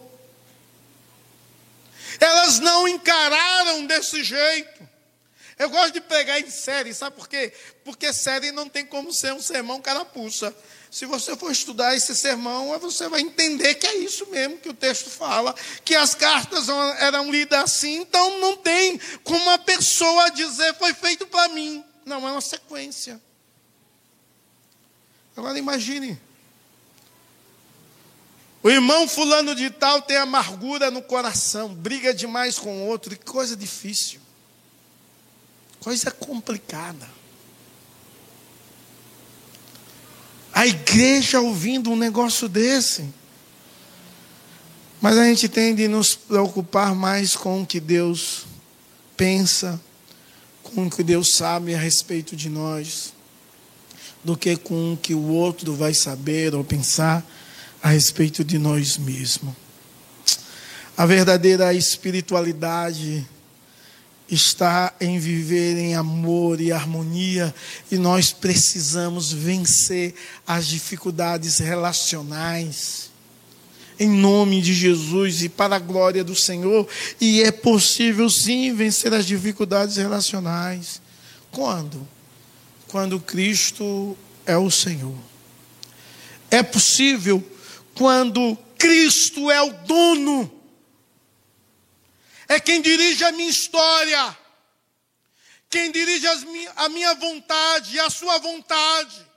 Elas 2.20 2.60
não 2.60 2.86
encararam 2.86 3.86
desse 3.86 4.26
jeito. 4.26 4.79
Eu 5.60 5.70
gosto 5.70 5.92
de 5.92 6.00
pegar 6.00 6.40
em 6.40 6.50
série, 6.50 6.94
sabe 6.94 7.18
por 7.18 7.28
quê? 7.28 7.52
Porque 7.84 8.14
série 8.14 8.50
não 8.50 8.70
tem 8.70 8.86
como 8.86 9.12
ser 9.12 9.34
um 9.34 9.42
sermão 9.42 9.82
carapuça. 9.82 10.56
Se 10.90 11.06
você 11.06 11.36
for 11.36 11.52
estudar 11.52 11.94
esse 11.98 12.16
sermão, 12.16 12.80
você 12.80 13.10
vai 13.10 13.20
entender 13.20 13.76
que 13.76 13.86
é 13.86 13.98
isso 13.98 14.26
mesmo 14.28 14.58
que 14.58 14.70
o 14.70 14.74
texto 14.74 15.10
fala, 15.10 15.54
que 15.84 15.94
as 15.94 16.16
cartas 16.16 16.70
eram 17.00 17.30
lidas 17.30 17.60
assim, 17.60 17.98
então 17.98 18.40
não 18.40 18.56
tem 18.56 18.98
como 19.22 19.44
uma 19.44 19.58
pessoa 19.58 20.32
dizer 20.32 20.74
foi 20.76 20.94
feito 20.94 21.28
para 21.28 21.50
mim. 21.50 21.84
Não, 22.06 22.26
é 22.26 22.32
uma 22.32 22.42
sequência. 22.42 23.22
Agora 25.36 25.60
imagine. 25.60 26.18
O 28.64 28.70
irmão 28.70 29.10
fulano 29.10 29.54
de 29.54 29.70
tal 29.70 30.02
tem 30.02 30.16
amargura 30.16 30.90
no 30.90 31.02
coração, 31.02 31.74
briga 31.76 32.14
demais 32.14 32.58
com 32.58 32.82
o 32.82 32.88
outro, 32.88 33.18
que 33.18 33.26
coisa 33.26 33.58
difícil. 33.58 34.22
Coisa 35.80 36.12
complicada. 36.12 37.08
A 40.54 40.68
igreja 40.68 41.40
ouvindo 41.40 41.90
um 41.90 41.96
negócio 41.96 42.50
desse. 42.50 43.06
Mas 45.00 45.18
a 45.18 45.24
gente 45.24 45.48
tem 45.48 45.74
de 45.74 45.88
nos 45.88 46.16
preocupar 46.16 46.94
mais 46.94 47.36
com 47.36 47.62
o 47.62 47.66
que 47.66 47.80
Deus 47.80 48.46
pensa, 49.16 49.80
com 50.62 50.88
o 50.88 50.90
que 50.90 51.04
Deus 51.04 51.36
sabe 51.36 51.74
a 51.74 51.80
respeito 51.80 52.36
de 52.36 52.50
nós, 52.50 53.14
do 54.24 54.36
que 54.36 54.58
com 54.58 54.94
o 54.94 54.98
que 54.98 55.14
o 55.14 55.28
outro 55.30 55.74
vai 55.74 55.94
saber 55.94 56.54
ou 56.54 56.64
pensar 56.64 57.26
a 57.82 57.90
respeito 57.90 58.44
de 58.44 58.58
nós 58.58 58.98
mesmos. 58.98 59.54
A 60.98 61.06
verdadeira 61.06 61.74
espiritualidade 61.74 63.26
está 64.30 64.94
em 65.02 65.18
viver 65.18 65.78
em 65.78 65.96
amor 65.96 66.62
e 66.62 66.72
harmonia, 66.72 67.54
e 67.92 67.98
nós 67.98 68.32
precisamos 68.32 69.32
vencer 69.32 70.14
as 70.46 70.68
dificuldades 70.68 71.58
relacionais. 71.60 73.10
Em 74.00 74.10
nome 74.10 74.62
de 74.62 74.74
Jesus 74.74 75.44
e 75.44 75.50
para 75.50 75.76
a 75.76 75.80
glória 75.80 76.24
do 76.24 76.36
Senhor, 76.36 76.88
e 77.20 77.42
é 77.42 77.52
possível 77.52 78.30
sim 78.30 78.74
vencer 78.74 79.14
as 79.14 79.26
dificuldades 79.26 79.98
relacionais. 79.98 81.02
Quando? 81.52 82.08
Quando 82.88 83.20
Cristo 83.20 84.16
é 84.46 84.58
o 84.58 84.72
Senhor. 84.72 85.16
É 86.50 86.64
possível 86.64 87.44
quando 87.94 88.58
Cristo 88.78 89.52
é 89.52 89.62
o 89.62 89.74
dono 89.86 90.59
é 92.50 92.60
quem 92.60 92.82
dirige 92.82 93.24
a 93.24 93.32
minha 93.32 93.50
história, 93.50 94.38
quem 95.70 95.92
dirige 95.92 96.26
a 96.76 96.90
minha 96.90 97.14
vontade 97.14 97.96
e 97.96 98.00
a 98.00 98.10
sua 98.10 98.40
vontade. 98.40 99.30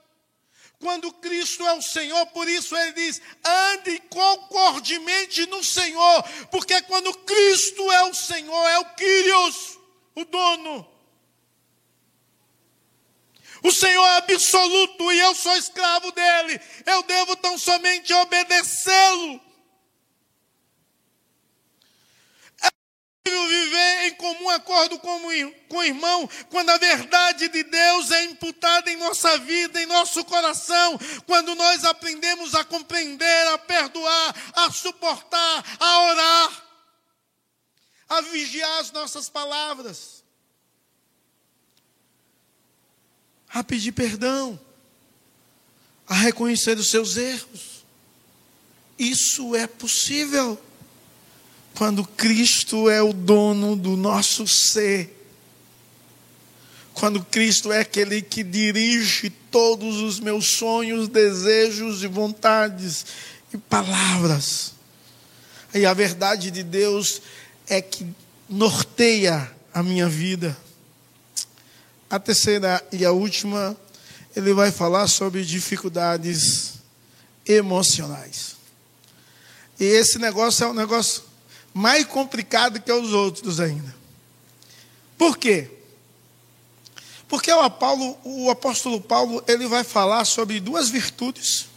Quando 0.79 1.13
Cristo 1.13 1.65
é 1.65 1.73
o 1.73 1.81
Senhor, 1.81 2.25
por 2.27 2.49
isso 2.49 2.75
ele 2.75 2.91
diz: 2.93 3.21
ande 3.45 3.99
concordemente 4.09 5.45
no 5.45 5.63
Senhor, 5.63 6.23
porque 6.49 6.81
quando 6.81 7.13
Cristo 7.19 7.89
é 7.91 8.03
o 8.09 8.13
Senhor, 8.15 8.67
é 8.69 8.79
o 8.79 8.85
Kyrios, 8.95 9.79
o 10.15 10.25
dono. 10.25 10.93
O 13.61 13.71
Senhor 13.71 14.05
é 14.05 14.17
absoluto 14.17 15.09
e 15.13 15.19
eu 15.19 15.33
sou 15.35 15.55
escravo 15.55 16.11
dele. 16.11 16.59
Eu 16.85 17.03
devo 17.03 17.35
tão 17.37 17.57
somente 17.57 18.11
obedecê-lo. 18.13 19.52
Viver 23.31 24.07
em 24.07 24.15
comum 24.15 24.49
acordo 24.49 24.99
com 24.99 25.27
o 25.27 25.83
irmão, 25.83 26.29
quando 26.49 26.69
a 26.69 26.77
verdade 26.77 27.47
de 27.47 27.63
Deus 27.63 28.11
é 28.11 28.25
imputada 28.25 28.91
em 28.91 28.97
nossa 28.97 29.37
vida, 29.39 29.81
em 29.81 29.85
nosso 29.85 30.23
coração, 30.25 30.99
quando 31.25 31.55
nós 31.55 31.85
aprendemos 31.85 32.53
a 32.53 32.63
compreender, 32.63 33.47
a 33.53 33.57
perdoar, 33.57 34.35
a 34.53 34.71
suportar, 34.71 35.77
a 35.79 35.99
orar, 36.03 36.65
a 38.09 38.21
vigiar 38.21 38.79
as 38.79 38.91
nossas 38.91 39.29
palavras, 39.29 40.23
a 43.49 43.63
pedir 43.63 43.93
perdão, 43.93 44.59
a 46.07 46.15
reconhecer 46.15 46.77
os 46.77 46.89
seus 46.89 47.15
erros. 47.15 47.85
Isso 48.99 49.55
é 49.55 49.65
possível 49.65 50.61
quando 51.75 52.05
Cristo 52.05 52.89
é 52.89 53.01
o 53.01 53.13
dono 53.13 53.75
do 53.75 53.97
nosso 53.97 54.47
ser. 54.47 55.19
Quando 56.93 57.23
Cristo 57.25 57.71
é 57.71 57.79
aquele 57.79 58.21
que 58.21 58.43
dirige 58.43 59.29
todos 59.29 59.99
os 60.01 60.19
meus 60.19 60.45
sonhos, 60.45 61.07
desejos 61.07 62.03
e 62.03 62.07
vontades 62.07 63.05
e 63.51 63.57
palavras. 63.57 64.73
E 65.73 65.85
a 65.85 65.93
verdade 65.93 66.51
de 66.51 66.61
Deus 66.61 67.21
é 67.67 67.81
que 67.81 68.05
norteia 68.47 69.51
a 69.73 69.81
minha 69.81 70.07
vida. 70.07 70.55
A 72.07 72.19
terceira 72.19 72.85
e 72.91 73.03
a 73.03 73.11
última, 73.11 73.75
ele 74.35 74.53
vai 74.53 74.71
falar 74.71 75.07
sobre 75.07 75.43
dificuldades 75.43 76.73
emocionais. 77.43 78.55
E 79.79 79.83
esse 79.83 80.19
negócio 80.19 80.63
é 80.63 80.67
um 80.67 80.73
negócio 80.73 81.23
mais 81.73 82.05
complicado 82.05 82.79
que 82.79 82.91
os 82.91 83.13
outros 83.13 83.59
ainda. 83.59 83.95
Por 85.17 85.37
quê? 85.37 85.69
Porque 87.27 87.51
o, 87.51 87.69
Paulo, 87.69 88.17
o 88.23 88.49
apóstolo 88.49 89.01
Paulo 89.01 89.43
ele 89.47 89.67
vai 89.67 89.83
falar 89.83 90.25
sobre 90.25 90.59
duas 90.59 90.89
virtudes. 90.89 91.67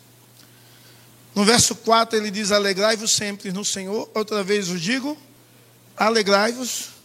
No 1.35 1.45
verso 1.45 1.75
4 1.75 2.19
ele 2.19 2.31
diz: 2.31 2.51
Alegrai-vos 2.51 3.13
sempre 3.13 3.53
no 3.53 3.65
Senhor. 3.65 4.11
Outra 4.15 4.43
vez 4.43 4.69
eu 4.69 4.79
digo: 4.79 5.17
Alegrai-vos. 5.97 6.97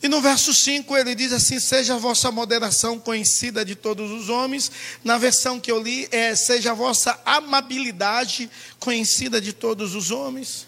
E 0.00 0.06
no 0.06 0.20
verso 0.20 0.54
5 0.54 0.96
ele 0.96 1.12
diz 1.12 1.32
assim: 1.32 1.58
Seja 1.58 1.94
a 1.94 1.98
vossa 1.98 2.30
moderação 2.30 3.00
conhecida 3.00 3.64
de 3.64 3.74
todos 3.74 4.10
os 4.12 4.28
homens. 4.28 4.70
Na 5.02 5.18
versão 5.18 5.58
que 5.58 5.72
eu 5.72 5.82
li, 5.82 6.08
é: 6.12 6.36
Seja 6.36 6.70
a 6.70 6.74
vossa 6.74 7.20
amabilidade 7.26 8.48
conhecida 8.78 9.40
de 9.40 9.52
todos 9.52 9.96
os 9.96 10.12
homens. 10.12 10.67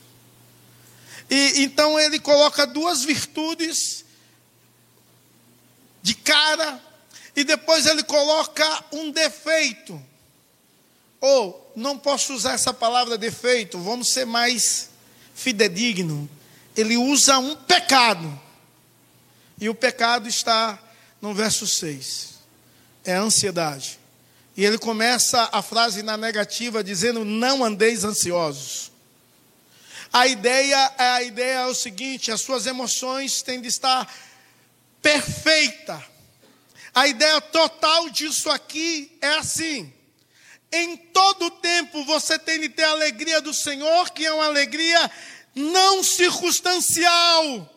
E 1.30 1.62
então 1.62 1.98
ele 1.98 2.18
coloca 2.18 2.66
duas 2.66 3.04
virtudes 3.04 4.04
de 6.02 6.12
cara 6.12 6.82
e 7.36 7.44
depois 7.44 7.86
ele 7.86 8.02
coloca 8.02 8.84
um 8.90 9.12
defeito. 9.12 10.02
Ou 11.20 11.72
não 11.76 11.96
posso 11.96 12.34
usar 12.34 12.54
essa 12.54 12.74
palavra 12.74 13.16
defeito, 13.16 13.78
vamos 13.78 14.08
ser 14.08 14.24
mais 14.24 14.90
fidedigno. 15.34 16.28
Ele 16.76 16.96
usa 16.96 17.38
um 17.38 17.54
pecado. 17.54 18.40
E 19.60 19.68
o 19.68 19.74
pecado 19.74 20.28
está 20.28 20.78
no 21.20 21.32
verso 21.34 21.66
6. 21.66 22.40
É 23.04 23.14
a 23.14 23.20
ansiedade. 23.20 24.00
E 24.56 24.64
ele 24.64 24.78
começa 24.78 25.48
a 25.52 25.62
frase 25.62 26.02
na 26.02 26.16
negativa 26.16 26.82
dizendo: 26.82 27.24
"Não 27.24 27.64
andeis 27.64 28.02
ansiosos". 28.02 28.89
A 30.12 30.26
ideia 30.26 30.94
é 30.98 31.04
a 31.04 31.22
ideia 31.22 31.58
é 31.60 31.66
o 31.66 31.74
seguinte: 31.74 32.32
as 32.32 32.40
suas 32.40 32.66
emoções 32.66 33.42
têm 33.42 33.60
de 33.60 33.68
estar 33.68 34.12
perfeita. 35.00 36.04
A 36.92 37.06
ideia 37.06 37.40
total 37.40 38.10
disso 38.10 38.50
aqui 38.50 39.16
é 39.20 39.34
assim: 39.34 39.92
em 40.72 40.96
todo 40.96 41.50
tempo 41.50 42.04
você 42.04 42.38
tem 42.38 42.60
de 42.60 42.68
ter 42.68 42.84
a 42.84 42.90
alegria 42.90 43.40
do 43.40 43.54
Senhor, 43.54 44.10
que 44.10 44.26
é 44.26 44.32
uma 44.32 44.46
alegria 44.46 45.10
não 45.54 46.02
circunstancial, 46.02 47.68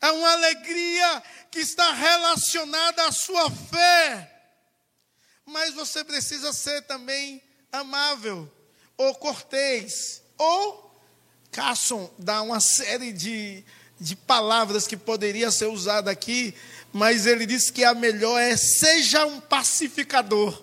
é 0.00 0.10
uma 0.10 0.32
alegria 0.32 1.22
que 1.50 1.60
está 1.60 1.92
relacionada 1.92 3.06
à 3.06 3.12
sua 3.12 3.48
fé. 3.48 4.30
Mas 5.46 5.74
você 5.74 6.02
precisa 6.02 6.52
ser 6.52 6.82
também 6.82 7.40
amável, 7.70 8.50
ou 8.96 9.14
cortês, 9.14 10.22
ou 10.36 10.83
Carson 11.54 12.10
dá 12.18 12.42
uma 12.42 12.60
série 12.60 13.12
de 13.12 13.64
de 13.98 14.16
palavras 14.16 14.86
que 14.86 14.96
poderia 14.96 15.50
ser 15.50 15.66
usada 15.66 16.10
aqui, 16.10 16.54
mas 16.92 17.26
ele 17.26 17.46
disse 17.46 17.72
que 17.72 17.84
a 17.84 17.94
melhor 17.94 18.38
é 18.38 18.56
seja 18.56 19.24
um 19.24 19.40
pacificador. 19.40 20.62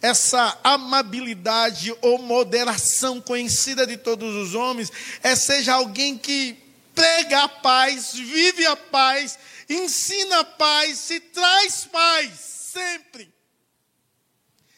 Essa 0.00 0.58
amabilidade 0.62 1.94
ou 2.02 2.18
moderação 2.18 3.20
conhecida 3.20 3.86
de 3.86 3.96
todos 3.96 4.34
os 4.34 4.54
homens 4.54 4.90
é 5.22 5.34
seja 5.34 5.74
alguém 5.74 6.18
que 6.18 6.56
prega 6.94 7.44
a 7.44 7.48
paz, 7.48 8.14
vive 8.14 8.66
a 8.66 8.76
paz, 8.76 9.38
ensina 9.68 10.40
a 10.40 10.44
paz, 10.44 10.98
se 10.98 11.20
traz 11.20 11.84
paz, 11.84 12.32
sempre. 12.72 13.32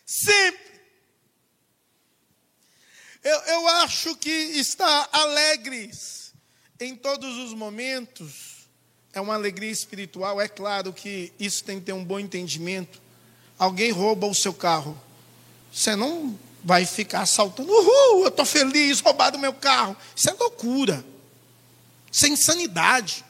Sempre. 0.04 0.67
Eu, 3.28 3.40
eu 3.40 3.68
acho 3.82 4.16
que 4.16 4.30
estar 4.30 5.06
alegres 5.12 6.32
em 6.80 6.96
todos 6.96 7.36
os 7.36 7.52
momentos 7.52 8.66
é 9.12 9.20
uma 9.20 9.34
alegria 9.34 9.70
espiritual. 9.70 10.40
É 10.40 10.48
claro 10.48 10.94
que 10.94 11.30
isso 11.38 11.62
tem 11.62 11.78
que 11.78 11.84
ter 11.84 11.92
um 11.92 12.02
bom 12.02 12.18
entendimento. 12.18 12.98
Alguém 13.58 13.90
rouba 13.90 14.26
o 14.26 14.34
seu 14.34 14.54
carro. 14.54 14.98
Você 15.70 15.94
não 15.94 16.38
vai 16.64 16.86
ficar 16.86 17.26
saltando, 17.26 17.70
uhul, 17.70 18.22
eu 18.22 18.28
estou 18.28 18.46
feliz, 18.46 19.00
roubaram 19.00 19.38
meu 19.38 19.52
carro. 19.52 19.94
Isso 20.16 20.30
é 20.30 20.32
loucura. 20.32 21.04
Isso 22.10 22.24
é 22.24 22.28
insanidade. 22.30 23.22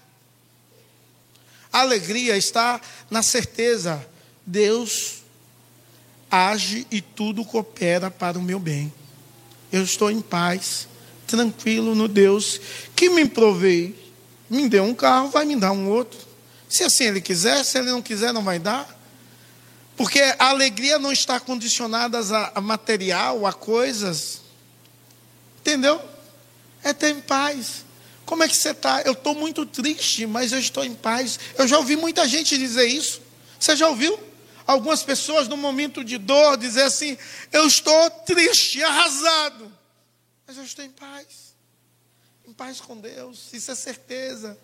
A 1.73 1.81
alegria 1.81 2.37
está 2.37 2.81
na 3.11 3.21
certeza, 3.21 4.09
Deus 4.47 5.25
age 6.31 6.87
e 6.89 7.01
tudo 7.01 7.45
coopera 7.45 8.13
para 8.13 8.39
o 8.39 8.43
meu 8.43 8.61
bem. 8.61 8.93
Eu 9.71 9.83
estou 9.83 10.11
em 10.11 10.21
paz, 10.21 10.89
tranquilo 11.27 11.95
no 11.95 12.09
Deus 12.09 12.61
que 12.97 13.11
me 13.11 13.27
provei. 13.27 14.09
Me 14.49 14.69
deu 14.69 14.85
um 14.85 14.95
carro, 14.95 15.29
vai 15.29 15.45
me 15.45 15.57
dar 15.57 15.73
um 15.73 15.89
outro. 15.89 16.19
Se 16.69 16.85
assim 16.85 17.05
ele 17.05 17.21
quiser, 17.21 17.65
se 17.65 17.79
ele 17.79 17.91
não 17.91 18.03
quiser, 18.03 18.33
não 18.33 18.43
vai 18.43 18.59
dar. 18.59 18.99
Porque 19.97 20.21
a 20.39 20.51
alegria 20.51 20.99
não 20.99 21.13
está 21.13 21.41
condicionada 21.41 22.19
a, 22.55 22.61
material, 22.61 23.47
a 23.47 23.53
coisas. 23.53 24.41
Entendeu? 25.61 26.01
É 26.83 26.93
ter 26.93 27.11
em 27.11 27.21
paz. 27.21 27.85
Como 28.25 28.43
é 28.43 28.49
que 28.49 28.57
você 28.57 28.71
está? 28.71 29.03
Eu 29.03 29.13
estou 29.13 29.35
muito 29.35 29.67
triste, 29.67 30.27
mas 30.27 30.53
eu 30.53 30.59
estou 30.59 30.85
em 30.85 30.95
paz. 30.95 31.39
Eu 31.59 31.67
já 31.67 31.79
ouvi 31.79 31.97
muita 31.97 32.29
gente 32.29 32.57
dizer 32.57 32.87
isso. 32.87 33.21
Você 33.59 33.75
já 33.75 33.89
ouviu? 33.89 34.19
Algumas 34.69 35.03
pessoas 35.03 35.49
no 35.49 35.57
momento 35.57 36.05
de 36.05 36.19
dor 36.19 36.59
dizer 36.59 36.83
assim: 36.83 37.17
eu 37.51 37.67
estou 37.67 38.11
triste, 38.27 38.83
arrasado, 38.85 39.73
mas 40.47 40.59
eu 40.59 40.63
estou 40.63 40.85
em 40.85 40.91
paz, 40.91 41.55
em 42.47 42.53
paz 42.53 42.79
com 42.81 42.97
Deus. 42.99 43.49
Isso 43.53 43.71
é 43.71 43.75
certeza 43.75 44.57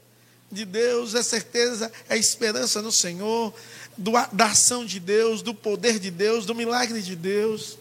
de 0.53 0.67
Deus, 0.67 1.15
é 1.15 1.23
certeza, 1.23 1.91
é 2.09 2.19
esperança 2.19 2.83
no 2.83 2.93
Senhor, 2.93 3.53
do, 3.97 4.13
da 4.31 4.47
ação 4.47 4.85
de 4.85 5.01
Deus, 5.01 5.41
do 5.41 5.55
poder 5.55 5.99
de 5.99 6.11
Deus, 6.11 6.45
do 6.45 6.55
milagre 6.55 7.01
de 7.01 7.17
Deus. 7.17 7.79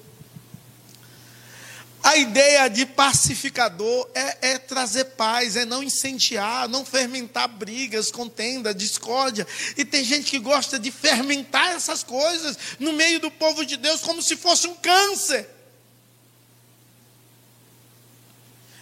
A 2.03 2.17
ideia 2.17 2.67
de 2.67 2.85
pacificador 2.85 4.09
é, 4.13 4.49
é, 4.51 4.57
trazer 4.57 5.05
paz, 5.05 5.55
é 5.55 5.63
não 5.63 5.81
incendiar, 5.81 6.67
não 6.67 6.83
fermentar 6.83 7.47
brigas, 7.47 8.11
contenda, 8.11 8.73
discórdia. 8.73 9.47
E 9.77 9.85
tem 9.85 10.03
gente 10.03 10.29
que 10.29 10.37
gosta 10.37 10.77
de 10.77 10.91
fermentar 10.91 11.71
essas 11.71 12.03
coisas 12.03 12.57
no 12.77 12.91
meio 12.91 13.21
do 13.21 13.31
povo 13.31 13.65
de 13.65 13.77
Deus 13.77 14.01
como 14.01 14.21
se 14.21 14.35
fosse 14.35 14.67
um 14.67 14.75
câncer. 14.75 15.49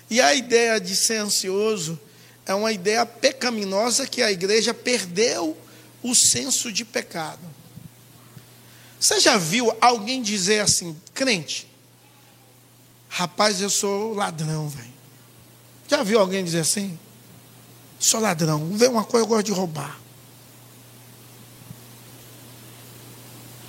E 0.09 0.19
a 0.19 0.33
ideia 0.33 0.81
de 0.81 0.95
ser 0.95 1.17
ansioso 1.17 1.99
é 2.43 2.55
uma 2.55 2.71
ideia 2.71 3.05
pecaminosa 3.05 4.07
que 4.07 4.23
a 4.23 4.31
igreja 4.31 4.73
perdeu 4.73 5.55
o 6.01 6.15
senso 6.15 6.71
de 6.71 6.83
pecado. 6.83 7.47
Você 8.99 9.19
já 9.19 9.37
viu 9.37 9.71
alguém 9.79 10.23
dizer 10.23 10.61
assim, 10.61 10.99
crente, 11.13 11.70
Rapaz, 13.13 13.59
eu 13.59 13.69
sou 13.69 14.13
ladrão, 14.13 14.69
velho. 14.69 14.89
Já 15.85 16.01
viu 16.01 16.17
alguém 16.17 16.45
dizer 16.45 16.61
assim? 16.61 16.97
Sou 17.99 18.21
ladrão. 18.21 18.69
Vê 18.71 18.87
uma 18.87 19.03
coisa, 19.03 19.25
eu 19.25 19.27
gosto 19.27 19.45
de 19.47 19.51
roubar. 19.51 19.99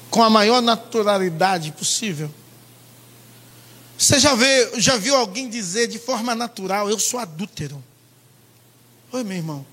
Com 0.09 0.23
a 0.23 0.31
maior 0.31 0.63
naturalidade 0.63 1.73
possível. 1.73 2.33
Você 3.99 4.21
já, 4.21 4.35
vê, 4.37 4.81
já 4.81 4.97
viu 4.97 5.17
alguém 5.17 5.49
dizer 5.51 5.89
de 5.89 5.99
forma 5.99 6.37
natural: 6.37 6.89
Eu 6.89 7.01
sou 7.01 7.19
adúltero? 7.19 7.83
Oi, 9.11 9.25
meu 9.25 9.37
irmão. 9.37 9.67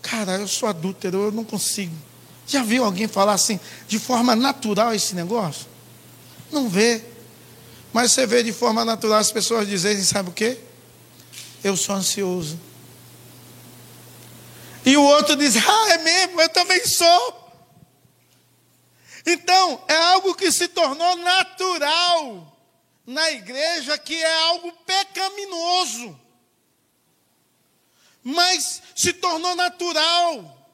Cara, 0.00 0.32
eu 0.38 0.48
sou 0.48 0.66
adúltero, 0.66 1.24
eu 1.24 1.32
não 1.32 1.44
consigo. 1.44 1.94
Já 2.46 2.62
viu 2.62 2.84
alguém 2.84 3.06
falar 3.06 3.34
assim, 3.34 3.60
de 3.86 3.98
forma 3.98 4.34
natural 4.34 4.94
esse 4.94 5.14
negócio? 5.14 5.66
Não 6.50 6.70
vê. 6.70 7.09
Mas 7.92 8.12
você 8.12 8.26
vê 8.26 8.42
de 8.42 8.52
forma 8.52 8.84
natural 8.84 9.18
as 9.18 9.32
pessoas 9.32 9.66
dizerem, 9.66 10.02
sabe 10.02 10.30
o 10.30 10.32
quê? 10.32 10.58
Eu 11.62 11.76
sou 11.76 11.94
ansioso. 11.94 12.58
E 14.84 14.96
o 14.96 15.02
outro 15.02 15.36
diz, 15.36 15.56
ah, 15.56 15.88
é 15.90 15.98
mesmo, 15.98 16.40
eu 16.40 16.48
também 16.48 16.84
sou. 16.86 17.52
Então, 19.26 19.84
é 19.86 19.96
algo 19.96 20.34
que 20.34 20.50
se 20.50 20.68
tornou 20.68 21.16
natural 21.16 22.56
na 23.06 23.30
igreja, 23.32 23.98
que 23.98 24.14
é 24.14 24.34
algo 24.48 24.72
pecaminoso. 24.86 26.18
Mas 28.22 28.82
se 28.94 29.12
tornou 29.12 29.54
natural 29.56 30.68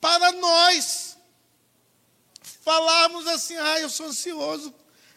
para 0.00 0.32
nós 0.32 1.16
falarmos 2.62 3.26
assim, 3.26 3.56
ah, 3.56 3.80
eu 3.80 3.88
sou 3.88 4.06
ansioso. 4.06 4.74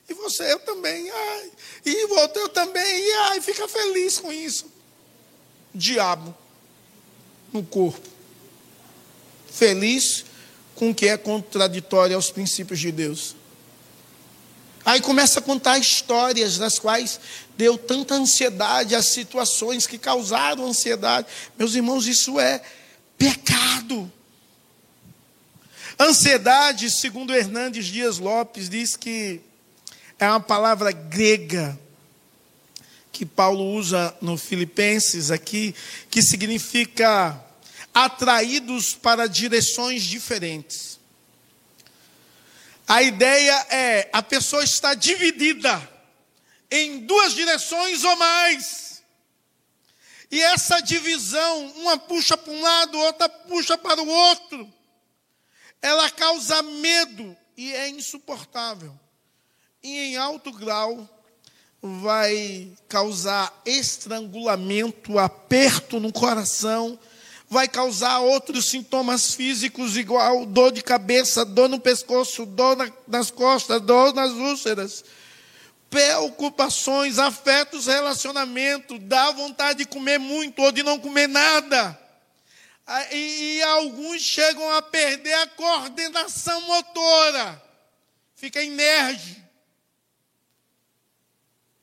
E 0.08 0.14
você, 0.14 0.52
eu 0.52 0.60
também. 0.60 1.10
Ai. 1.10 1.52
E 1.86 2.06
o 2.06 2.20
eu 2.36 2.50
também. 2.50 2.84
E 2.84 3.12
ai, 3.14 3.42
fica 3.42 3.68
feliz 3.68 4.20
com 4.20 4.32
isso. 4.32 4.66
Diabo 5.74 6.36
no 7.52 7.64
corpo. 7.64 8.08
Feliz 9.52 10.26
com 10.76 10.90
o 10.90 10.96
que 10.96 11.08
é 11.08 11.18
contraditório 11.18 12.16
aos 12.16 12.30
princípios 12.30 12.80
de 12.80 12.92
Deus. 12.92 13.36
Aí 14.86 15.02
começa 15.02 15.40
a 15.40 15.42
contar 15.42 15.80
histórias 15.80 16.60
das 16.60 16.78
quais 16.78 17.20
deu 17.58 17.76
tanta 17.76 18.14
ansiedade, 18.14 18.94
as 18.94 19.08
situações 19.08 19.88
que 19.88 19.98
causaram 19.98 20.68
ansiedade. 20.68 21.28
Meus 21.58 21.74
irmãos, 21.74 22.06
isso 22.06 22.40
é 22.40 22.62
pecado. 23.18 24.12
Ansiedade, 26.00 26.92
segundo 26.92 27.34
Hernandes 27.34 27.88
Dias 27.88 28.20
Lopes, 28.20 28.70
diz 28.70 28.96
que 28.96 29.42
é 30.20 30.30
uma 30.30 30.40
palavra 30.40 30.92
grega 30.92 31.78
que 33.12 33.26
Paulo 33.26 33.64
usa 33.74 34.16
no 34.22 34.38
Filipenses 34.38 35.32
aqui, 35.32 35.74
que 36.10 36.22
significa 36.22 37.42
atraídos 37.94 38.94
para 38.94 39.28
direções 39.28 40.04
diferentes. 40.04 41.00
A 42.88 43.02
ideia 43.02 43.54
é 43.70 44.10
a 44.12 44.22
pessoa 44.22 44.64
está 44.64 44.94
dividida 44.94 45.90
em 46.70 47.00
duas 47.00 47.34
direções 47.34 48.04
ou 48.04 48.16
mais. 48.18 49.02
E 50.30 50.42
essa 50.42 50.82
divisão, 50.82 51.68
uma 51.78 51.98
puxa 51.98 52.36
para 52.36 52.52
um 52.52 52.62
lado, 52.62 53.00
outra 53.00 53.30
puxa 53.30 53.78
para 53.78 54.02
o 54.02 54.08
outro. 54.08 54.74
Ela 55.82 56.10
causa 56.10 56.62
medo 56.62 57.36
e 57.56 57.74
é 57.74 57.88
insuportável 57.88 59.00
e 59.86 60.00
em 60.00 60.18
alto 60.18 60.52
grau 60.52 61.08
vai 61.80 62.72
causar 62.90 63.62
estrangulamento, 63.64 65.20
aperto 65.20 66.00
no 66.00 66.12
coração, 66.12 66.98
vai 67.48 67.68
causar 67.68 68.20
outros 68.22 68.66
sintomas 68.66 69.36
físicos, 69.36 69.96
igual 69.96 70.44
dor 70.48 70.72
de 70.72 70.82
cabeça, 70.82 71.46
dor 71.46 71.70
no 71.70 71.80
pescoço, 71.80 72.48
dor 72.48 72.76
nas 73.08 73.30
costas, 73.30 73.80
dor 73.80 74.12
nas 74.12 74.32
úlceras, 74.32 75.06
preocupações, 75.88 77.20
afetos, 77.20 77.86
relacionamento, 77.86 78.98
dá 78.98 79.30
vontade 79.30 79.80
de 79.80 79.86
comer 79.86 80.18
muito 80.18 80.64
ou 80.64 80.72
de 80.72 80.82
não 80.82 80.98
comer 80.98 81.28
nada. 81.28 82.00
Ah, 82.88 83.14
e, 83.14 83.58
e 83.58 83.64
alguns 83.64 84.20
chegam 84.24 84.72
a 84.72 84.82
perder 84.82 85.34
a 85.34 85.48
coordenação 85.48 86.60
motora, 86.62 87.62
fica 88.36 88.64
inerte 88.64 89.45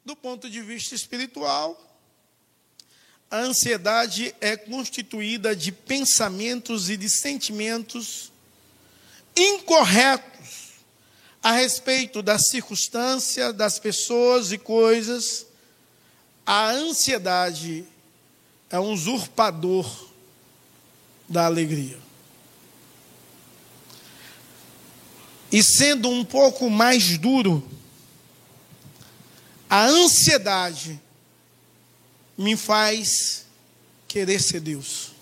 do 0.05 0.17
ponto 0.17 0.51
de 0.51 0.61
vista 0.61 0.95
espiritual, 0.95 1.81
a 3.31 3.39
ansiedade 3.39 4.35
é 4.41 4.57
constituída 4.57 5.57
de 5.57 5.73
pensamentos 5.73 6.91
e 6.91 6.97
de 6.97 7.09
sentimentos 7.09 8.31
incorretos 9.35 10.73
a 11.43 11.53
respeito 11.53 12.23
da 12.23 12.39
circunstância, 12.39 13.53
das 13.53 13.79
pessoas 13.79 14.53
e 14.53 14.59
coisas. 14.59 15.47
A 16.45 16.71
ansiedade 16.71 17.85
é 18.69 18.79
um 18.79 18.93
usurpador 18.93 20.11
da 21.29 21.47
alegria. 21.47 21.99
E 25.51 25.63
sendo 25.63 26.09
um 26.09 26.25
pouco 26.25 26.69
mais 26.69 27.17
duro, 27.19 27.67
a 29.73 29.87
ansiedade 29.87 31.01
me 32.37 32.59
faz 32.59 33.47
querer 34.07 34.39
ser 34.39 34.61
Deus. 34.61 35.13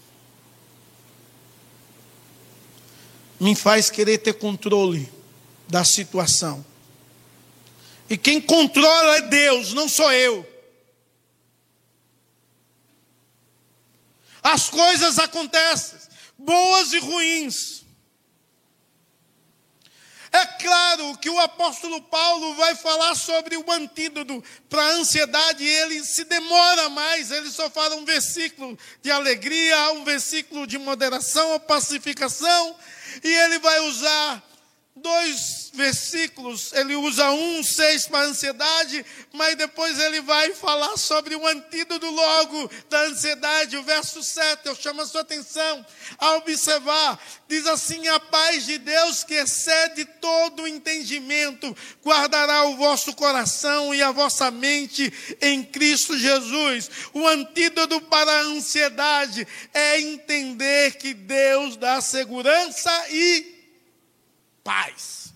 Me 3.38 3.54
faz 3.54 3.90
querer 3.90 4.18
ter 4.18 4.32
controle 4.32 5.08
da 5.68 5.84
situação. 5.84 6.66
E 8.08 8.18
quem 8.18 8.40
controla 8.40 9.18
é 9.18 9.20
Deus, 9.20 9.72
não 9.72 9.88
sou 9.88 10.10
eu. 10.10 10.44
As 14.42 14.68
coisas 14.68 15.20
acontecem, 15.20 15.96
boas 16.36 16.92
e 16.92 16.98
ruins. 16.98 17.84
É 20.32 20.46
claro 20.46 21.18
que 21.18 21.28
o 21.28 21.40
apóstolo 21.40 22.00
Paulo 22.02 22.54
vai 22.54 22.76
falar 22.76 23.16
sobre 23.16 23.56
o 23.56 23.72
antídoto 23.72 24.42
para 24.68 24.80
a 24.80 24.92
ansiedade, 24.92 25.64
ele 25.64 26.04
se 26.04 26.22
demora 26.24 26.88
mais, 26.88 27.32
ele 27.32 27.50
só 27.50 27.68
fala 27.68 27.96
um 27.96 28.04
versículo 28.04 28.78
de 29.02 29.10
alegria, 29.10 29.90
um 29.92 30.04
versículo 30.04 30.68
de 30.68 30.78
moderação 30.78 31.50
ou 31.50 31.60
pacificação, 31.60 32.76
e 33.24 33.28
ele 33.28 33.58
vai 33.58 33.80
usar 33.80 34.49
dois 35.02 35.70
versículos, 35.72 36.72
ele 36.72 36.94
usa 36.96 37.30
um, 37.30 37.62
seis 37.62 38.06
para 38.06 38.26
ansiedade, 38.26 39.04
mas 39.32 39.56
depois 39.56 39.98
ele 39.98 40.20
vai 40.20 40.52
falar 40.52 40.96
sobre 40.96 41.34
o 41.34 41.46
antídoto 41.46 42.06
logo 42.10 42.70
da 42.88 43.02
ansiedade, 43.02 43.76
o 43.76 43.82
verso 43.82 44.22
7, 44.22 44.66
eu 44.66 44.74
chamo 44.74 45.02
a 45.02 45.06
sua 45.06 45.20
atenção 45.20 45.84
a 46.18 46.34
observar, 46.36 47.18
diz 47.48 47.66
assim: 47.66 48.08
a 48.08 48.18
paz 48.18 48.66
de 48.66 48.78
Deus 48.78 49.24
que 49.24 49.34
excede 49.34 50.04
todo 50.20 50.66
entendimento, 50.66 51.76
guardará 52.04 52.64
o 52.64 52.76
vosso 52.76 53.14
coração 53.14 53.94
e 53.94 54.02
a 54.02 54.10
vossa 54.10 54.50
mente 54.50 55.12
em 55.40 55.62
Cristo 55.62 56.18
Jesus. 56.18 56.90
O 57.12 57.26
antídoto 57.26 58.00
para 58.02 58.30
a 58.30 58.42
ansiedade 58.42 59.46
é 59.72 60.00
entender 60.00 60.96
que 60.96 61.14
Deus 61.14 61.76
dá 61.76 62.00
segurança 62.00 62.90
e 63.10 63.59
paz. 64.70 65.34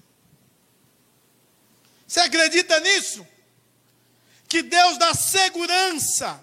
Você 2.06 2.20
acredita 2.20 2.78
nisso? 2.78 3.26
Que 4.48 4.62
Deus 4.62 4.96
dá 4.96 5.12
segurança 5.12 6.40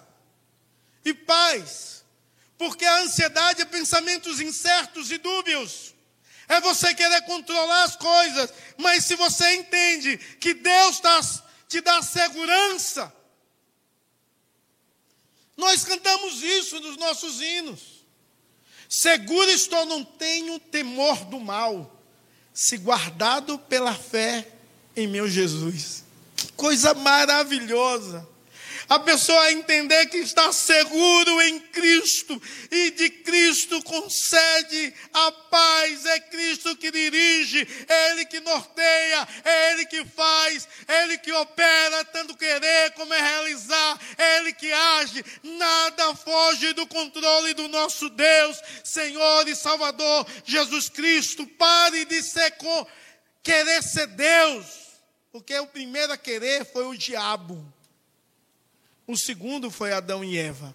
e 1.06 1.14
paz, 1.14 2.04
porque 2.58 2.86
a 2.86 3.04
ansiedade 3.04 3.62
é 3.62 3.66
pensamentos 3.66 4.42
incertos 4.42 5.10
e 5.10 5.18
dúbios. 5.18 5.96
É 6.50 6.60
você 6.60 6.94
querer 6.94 7.22
controlar 7.22 7.84
as 7.86 7.96
coisas, 7.96 8.54
mas 8.78 9.06
se 9.06 9.16
você 9.16 9.56
entende 9.56 10.18
que 10.18 10.54
Deus 10.54 11.00
tá, 11.00 11.22
te 11.70 11.80
dá 11.80 12.02
segurança, 12.02 13.16
nós 15.56 15.86
cantamos 15.86 16.44
isso 16.44 16.78
nos 16.82 16.98
nossos 16.98 17.40
hinos. 17.40 18.06
Seguro 18.90 19.50
estou, 19.50 19.86
não 19.86 20.04
tenho 20.04 20.60
temor 20.60 21.24
do 21.24 21.40
mal 21.40 22.01
se 22.54 22.78
guardado 22.78 23.58
pela 23.58 23.94
fé 23.94 24.48
em 24.96 25.08
meu 25.08 25.28
Jesus. 25.28 26.04
Que 26.36 26.52
coisa 26.54 26.94
maravilhosa! 26.94 28.28
A 28.92 29.00
pessoa 29.00 29.54
entender 29.54 30.08
que 30.08 30.18
está 30.18 30.52
seguro 30.52 31.42
em 31.44 31.62
Cristo 31.62 32.42
e 32.70 32.92
de 32.92 33.10
Cristo 33.10 33.82
concede 33.84 34.94
a 35.14 35.32
paz, 35.32 36.06
é 36.08 36.20
Cristo 36.20 36.76
que 36.76 36.92
dirige, 36.92 37.66
é 37.88 38.12
Ele 38.12 38.26
que 38.26 38.42
norteia, 38.42 39.26
é 39.46 39.72
Ele 39.72 39.86
que 39.86 40.04
faz, 40.04 40.68
é 40.86 41.04
Ele 41.04 41.18
que 41.20 41.32
opera, 41.32 42.04
tanto 42.04 42.36
querer 42.36 42.92
como 42.92 43.14
é 43.14 43.22
realizar, 43.22 43.98
é 44.18 44.40
Ele 44.40 44.52
que 44.52 44.70
age, 44.70 45.24
nada 45.42 46.14
foge 46.14 46.74
do 46.74 46.86
controle 46.86 47.54
do 47.54 47.70
nosso 47.70 48.10
Deus, 48.10 48.62
Senhor 48.84 49.48
e 49.48 49.56
Salvador 49.56 50.28
Jesus 50.44 50.90
Cristo. 50.90 51.48
Pare 51.48 52.04
de 52.04 52.22
ser 52.22 52.52
com, 52.58 52.86
querer 53.42 53.82
ser 53.84 54.08
Deus, 54.08 54.66
porque 55.32 55.58
o 55.60 55.68
primeiro 55.68 56.12
a 56.12 56.18
querer 56.18 56.66
foi 56.66 56.86
o 56.88 56.98
diabo. 56.98 57.74
O 59.12 59.18
segundo 59.18 59.70
foi 59.70 59.92
Adão 59.92 60.24
e 60.24 60.38
Eva. 60.38 60.74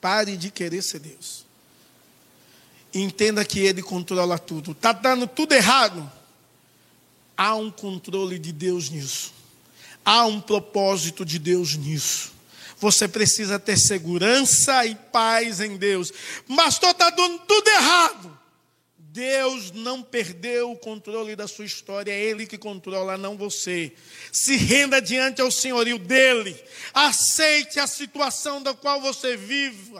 Pare 0.00 0.34
de 0.34 0.50
querer 0.50 0.80
ser 0.80 0.98
Deus. 0.98 1.44
Entenda 2.94 3.44
que 3.44 3.58
Ele 3.58 3.82
controla 3.82 4.38
tudo. 4.38 4.72
Está 4.72 4.92
dando 4.92 5.26
tudo 5.26 5.52
errado. 5.52 6.10
Há 7.36 7.54
um 7.54 7.70
controle 7.70 8.38
de 8.38 8.50
Deus 8.50 8.88
nisso. 8.88 9.34
Há 10.02 10.24
um 10.24 10.40
propósito 10.40 11.22
de 11.22 11.38
Deus 11.38 11.76
nisso. 11.76 12.32
Você 12.78 13.06
precisa 13.06 13.58
ter 13.58 13.76
segurança 13.76 14.86
e 14.86 14.94
paz 14.94 15.60
em 15.60 15.76
Deus. 15.76 16.10
Pastor, 16.56 16.92
está 16.92 17.10
dando 17.10 17.40
tudo 17.40 17.68
errado. 17.68 18.38
Deus 19.16 19.72
não 19.72 20.02
perdeu 20.02 20.72
o 20.72 20.76
controle 20.76 21.34
da 21.34 21.48
sua 21.48 21.64
história, 21.64 22.12
é 22.12 22.22
Ele 22.22 22.46
que 22.46 22.58
controla, 22.58 23.16
não 23.16 23.34
você. 23.34 23.90
Se 24.30 24.56
renda 24.56 25.00
diante 25.00 25.40
ao 25.40 25.50
senhorio 25.50 25.98
dele, 25.98 26.54
aceite 26.92 27.80
a 27.80 27.86
situação 27.86 28.62
da 28.62 28.74
qual 28.74 29.00
você 29.00 29.34
vive. 29.34 29.94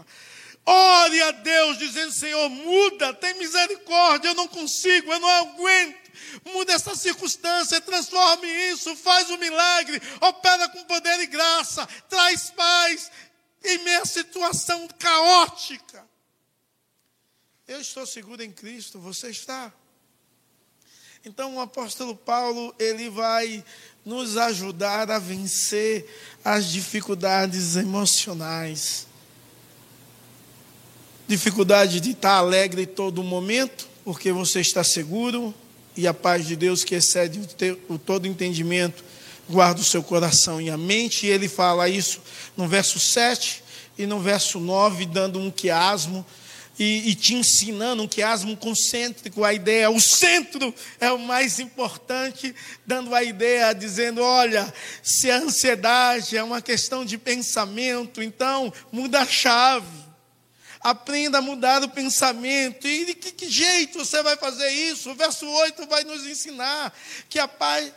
Ore 0.66 1.22
a 1.22 1.30
Deus, 1.30 1.78
dizendo: 1.78 2.12
Senhor, 2.12 2.46
muda, 2.50 3.14
tem 3.14 3.38
misericórdia, 3.38 4.28
eu 4.28 4.34
não 4.34 4.46
consigo, 4.48 5.10
eu 5.10 5.18
não 5.18 5.30
aguento. 5.30 5.96
Muda 6.52 6.74
essa 6.74 6.94
circunstância, 6.94 7.80
transforme 7.80 8.46
isso, 8.70 8.94
faz 8.96 9.30
um 9.30 9.38
milagre, 9.38 9.98
opera 10.20 10.68
com 10.68 10.84
poder 10.84 11.20
e 11.20 11.26
graça, 11.26 11.88
traz 12.10 12.50
paz 12.50 13.10
em 13.64 13.78
meia 13.78 14.04
situação 14.04 14.86
caótica. 14.98 16.04
Eu 17.68 17.80
estou 17.80 18.06
seguro 18.06 18.40
em 18.44 18.50
Cristo, 18.52 19.00
você 19.00 19.28
está. 19.28 19.72
Então 21.24 21.56
o 21.56 21.60
apóstolo 21.60 22.14
Paulo, 22.14 22.72
ele 22.78 23.10
vai 23.10 23.64
nos 24.04 24.36
ajudar 24.36 25.10
a 25.10 25.18
vencer 25.18 26.06
as 26.44 26.70
dificuldades 26.70 27.74
emocionais. 27.74 29.08
Dificuldade 31.26 31.98
de 31.98 32.12
estar 32.12 32.36
alegre 32.36 32.82
em 32.82 32.86
todo 32.86 33.20
momento, 33.24 33.88
porque 34.04 34.30
você 34.30 34.60
está 34.60 34.84
seguro 34.84 35.52
e 35.96 36.06
a 36.06 36.14
paz 36.14 36.46
de 36.46 36.54
Deus 36.54 36.84
que 36.84 36.94
excede 36.94 37.40
o, 37.88 37.94
o 37.94 37.98
todo 37.98 38.28
entendimento 38.28 39.02
guarda 39.50 39.80
o 39.80 39.84
seu 39.84 40.04
coração 40.04 40.60
e 40.60 40.70
a 40.70 40.76
mente. 40.76 41.26
E 41.26 41.30
ele 41.30 41.48
fala 41.48 41.88
isso 41.88 42.22
no 42.56 42.68
verso 42.68 43.00
7 43.00 43.64
e 43.98 44.06
no 44.06 44.20
verso 44.20 44.60
9, 44.60 45.04
dando 45.06 45.40
um 45.40 45.50
quiasmo 45.50 46.24
e, 46.78 47.10
e, 47.10 47.14
te 47.14 47.34
ensinando 47.34 48.02
um 48.02 48.08
quiasmo 48.08 48.56
concêntrico, 48.56 49.44
a 49.44 49.54
ideia, 49.54 49.90
o 49.90 50.00
centro 50.00 50.74
é 51.00 51.10
o 51.10 51.18
mais 51.18 51.58
importante, 51.58 52.54
dando 52.86 53.14
a 53.14 53.22
ideia, 53.22 53.72
dizendo: 53.72 54.20
olha, 54.22 54.72
se 55.02 55.30
a 55.30 55.38
ansiedade 55.38 56.36
é 56.36 56.42
uma 56.42 56.60
questão 56.60 57.04
de 57.04 57.16
pensamento, 57.16 58.22
então 58.22 58.72
muda 58.92 59.20
a 59.20 59.26
chave. 59.26 60.06
Aprenda 60.80 61.38
a 61.38 61.42
mudar 61.42 61.82
o 61.82 61.88
pensamento. 61.88 62.86
E 62.86 63.06
de 63.06 63.14
que, 63.14 63.32
que 63.32 63.50
jeito 63.50 63.98
você 63.98 64.22
vai 64.22 64.36
fazer 64.36 64.68
isso? 64.68 65.10
O 65.10 65.14
verso 65.14 65.44
8 65.44 65.86
vai 65.88 66.04
nos 66.04 66.24
ensinar 66.24 66.96
que 67.28 67.40
a 67.40 67.48
paz, 67.48 67.92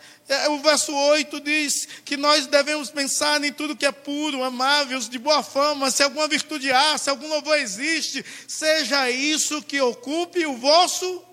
o 0.49 0.59
verso 0.59 0.93
8 0.93 1.39
diz 1.41 1.87
que 2.05 2.15
nós 2.15 2.45
devemos 2.45 2.91
pensar 2.91 3.43
em 3.43 3.51
tudo 3.51 3.75
que 3.75 3.85
é 3.85 3.91
puro, 3.91 4.43
amável, 4.43 4.99
de 4.99 5.17
boa 5.17 5.41
fama, 5.41 5.89
se 5.89 6.03
alguma 6.03 6.27
virtude 6.27 6.71
há, 6.71 6.97
se 6.97 7.09
algum 7.09 7.27
louvor 7.27 7.57
existe, 7.57 8.23
seja 8.47 9.09
isso 9.09 9.61
que 9.63 9.81
ocupe 9.81 10.45
o 10.45 10.55
vosso 10.55 11.23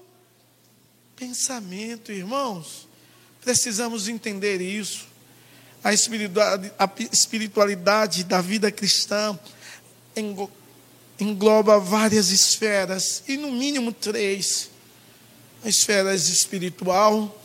pensamento, 1.15 2.11
irmãos. 2.11 2.89
Precisamos 3.43 4.09
entender 4.09 4.61
isso. 4.61 5.07
A 5.85 5.93
espiritualidade, 5.93 6.73
a 6.79 6.91
espiritualidade 7.13 8.25
da 8.25 8.41
vida 8.41 8.73
cristã 8.73 9.39
engloba 11.21 11.79
várias 11.79 12.31
esferas, 12.31 13.23
e 13.29 13.37
no 13.37 13.53
mínimo 13.53 13.93
três: 13.93 14.71
a 15.63 15.69
esfera 15.69 16.15
espiritual, 16.15 17.43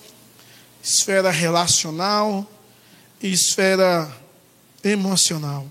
esfera 0.83 1.29
relacional 1.29 2.49
e 3.21 3.31
esfera 3.31 4.11
emocional. 4.83 5.69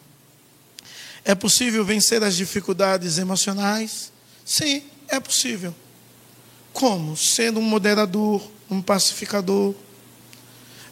É 1.24 1.34
possível 1.34 1.84
vencer 1.84 2.22
as 2.22 2.36
dificuldades 2.36 3.18
emocionais? 3.18 4.12
Sim, 4.44 4.82
é 5.08 5.20
possível. 5.20 5.74
Como? 6.72 7.16
Sendo 7.16 7.61
um 7.61 7.62
moderador, 7.62 8.42
um 8.70 8.80
pacificador. 8.80 9.74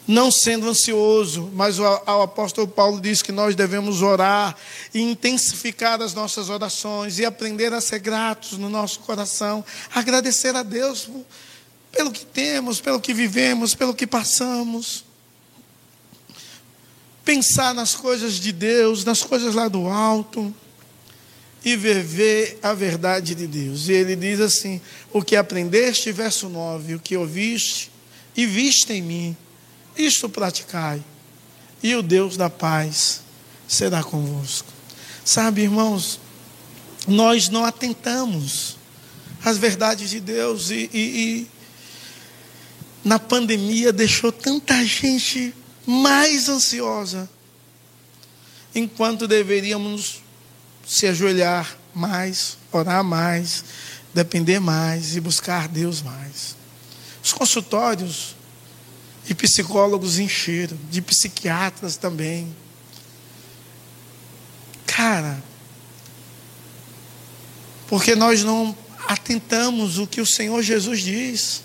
não 0.07 0.31
sendo 0.31 0.67
ansioso, 0.67 1.51
mas 1.53 1.77
o, 1.77 1.83
o, 1.83 2.21
apóstolo 2.23 2.67
Paulo 2.67 2.99
diz 2.99 3.21
que 3.21 3.31
nós 3.31 3.55
devemos 3.55 4.01
orar 4.01 4.55
e 4.91 4.99
intensificar 4.99 6.01
as 6.01 6.15
nossas 6.15 6.49
orações 6.49 7.19
e 7.19 7.25
aprender 7.25 7.71
a 7.73 7.79
ser 7.79 7.99
gratos 7.99 8.57
no 8.57 8.71
nosso 8.71 9.01
coração, 9.01 9.63
agradecer 9.93 10.55
a 10.55 10.63
Deus 10.63 11.07
pelo 11.91 12.11
que 12.11 12.25
temos, 12.25 12.79
pelo 12.79 12.99
que 12.99 13.13
vivemos, 13.13 13.75
pelo 13.75 13.93
que 13.93 14.07
passamos. 14.07 15.03
Pensar 17.23 17.73
nas 17.73 17.95
coisas 17.95 18.33
de 18.35 18.51
Deus, 18.51 19.05
nas 19.05 19.23
coisas 19.23 19.53
lá 19.53 19.67
do 19.67 19.87
alto 19.87 20.53
e 21.63 21.75
viver 21.75 22.57
a 22.63 22.73
verdade 22.73 23.35
de 23.35 23.45
Deus. 23.45 23.89
E 23.89 23.93
ele 23.93 24.15
diz 24.15 24.39
assim: 24.39 24.81
O 25.11 25.21
que 25.21 25.35
aprendeste, 25.35 26.11
verso 26.11 26.49
9, 26.49 26.95
o 26.95 26.99
que 26.99 27.17
ouviste 27.17 27.91
e 28.35 28.45
viste 28.45 28.93
em 28.93 29.01
mim 29.01 29.37
isto 29.97 30.29
praticai, 30.29 31.03
e 31.83 31.93
o 31.93 32.01
Deus 32.01 32.37
da 32.37 32.49
paz 32.49 33.21
será 33.67 34.01
convosco. 34.01 34.71
Sabe, 35.25 35.63
irmãos, 35.63 36.19
nós 37.05 37.49
não 37.49 37.65
atentamos 37.65 38.77
às 39.43 39.57
verdades 39.57 40.09
de 40.09 40.21
Deus 40.21 40.69
e, 40.69 40.89
e, 40.93 40.99
e 40.99 41.47
na 43.03 43.19
pandemia 43.19 43.93
deixou 43.93 44.31
tanta 44.31 44.83
gente 44.85 45.53
mais 45.85 46.49
ansiosa, 46.49 47.29
enquanto 48.75 49.27
deveríamos 49.27 50.21
se 50.85 51.07
ajoelhar 51.07 51.77
mais, 51.93 52.57
orar 52.71 53.03
mais, 53.03 53.63
depender 54.13 54.59
mais 54.59 55.15
e 55.15 55.19
buscar 55.19 55.67
Deus 55.67 56.01
mais. 56.01 56.55
Os 57.23 57.33
consultórios 57.33 58.35
de 59.25 59.35
psicólogos 59.35 60.17
encheram, 60.17 60.77
de 60.89 61.01
psiquiatras 61.01 61.97
também. 61.97 62.55
Cara, 64.85 65.41
porque 67.87 68.15
nós 68.15 68.43
não 68.43 68.75
atentamos 69.07 69.97
o 69.97 70.07
que 70.07 70.21
o 70.21 70.25
Senhor 70.25 70.61
Jesus 70.61 71.01
diz. 71.01 71.61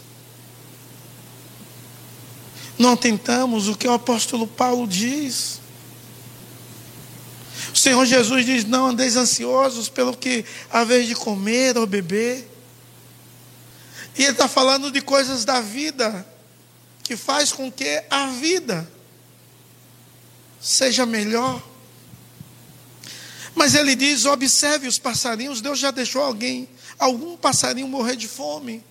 Não 2.79 2.93
atentamos 2.93 3.69
o 3.69 3.77
que 3.77 3.87
o 3.87 3.93
apóstolo 3.93 4.47
Paulo 4.47 4.87
diz. 4.87 5.61
O 7.73 7.77
Senhor 7.77 8.05
Jesus 8.05 8.45
diz: 8.45 8.65
Não 8.65 8.87
andeis 8.87 9.17
ansiosos 9.17 9.89
pelo 9.89 10.17
que 10.17 10.45
haver 10.71 11.05
de 11.05 11.15
comer 11.15 11.77
ou 11.79 11.87
beber. 11.87 12.51
E 14.17 14.23
Ele 14.23 14.33
está 14.33 14.49
falando 14.49 14.91
de 14.91 15.01
coisas 15.01 15.45
da 15.45 15.61
vida 15.61 16.27
que 17.03 17.17
faz 17.17 17.53
com 17.53 17.71
que 17.71 18.03
a 18.11 18.29
vida 18.29 18.91
seja 20.61 21.05
melhor. 21.05 21.63
Mas 23.55 23.75
ele 23.75 23.95
diz: 23.95 24.25
observe 24.25 24.89
os 24.89 24.99
passarinhos. 24.99 25.61
Deus 25.61 25.79
já 25.79 25.91
deixou 25.91 26.23
alguém, 26.23 26.69
algum 26.99 27.37
passarinho 27.37 27.87
morrer 27.87 28.17
de 28.17 28.27
fome. 28.27 28.83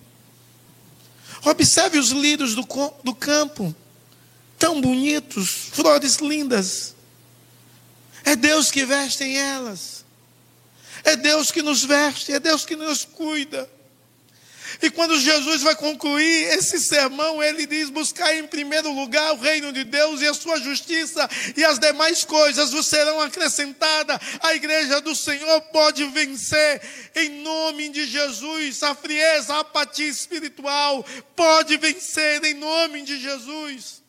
Observe 1.44 1.98
os 1.98 2.10
lírios 2.10 2.54
do, 2.54 2.66
do 3.02 3.14
campo, 3.14 3.74
tão 4.58 4.80
bonitos, 4.80 5.68
flores 5.72 6.16
lindas. 6.16 6.94
É 8.24 8.34
Deus 8.34 8.70
que 8.70 8.84
veste 8.84 9.24
elas. 9.36 10.04
É 11.04 11.16
Deus 11.16 11.50
que 11.50 11.60
nos 11.60 11.84
veste, 11.84 12.32
é 12.32 12.40
Deus 12.40 12.64
que 12.64 12.74
nos 12.74 13.04
cuida. 13.04 13.70
E 14.82 14.90
quando 14.90 15.18
Jesus 15.18 15.62
vai 15.62 15.74
concluir 15.74 16.52
esse 16.56 16.78
sermão, 16.78 17.42
ele 17.42 17.66
diz: 17.66 17.90
Buscar 17.90 18.34
em 18.36 18.46
primeiro 18.46 18.90
lugar 18.92 19.32
o 19.32 19.40
reino 19.40 19.72
de 19.72 19.84
Deus 19.84 20.20
e 20.20 20.26
a 20.26 20.34
sua 20.34 20.60
justiça, 20.60 21.28
e 21.56 21.64
as 21.64 21.78
demais 21.78 22.24
coisas 22.24 22.70
vos 22.70 22.86
serão 22.86 23.20
acrescentadas. 23.20 24.18
A 24.40 24.54
igreja 24.54 25.00
do 25.00 25.14
Senhor 25.14 25.60
pode 25.72 26.04
vencer, 26.06 26.80
em 27.14 27.42
nome 27.42 27.88
de 27.88 28.06
Jesus, 28.06 28.82
a 28.82 28.94
frieza, 28.94 29.54
a 29.54 29.60
apatia 29.60 30.08
espiritual, 30.08 31.04
pode 31.36 31.76
vencer, 31.76 32.44
em 32.44 32.54
nome 32.54 33.02
de 33.02 33.20
Jesus. 33.20 34.04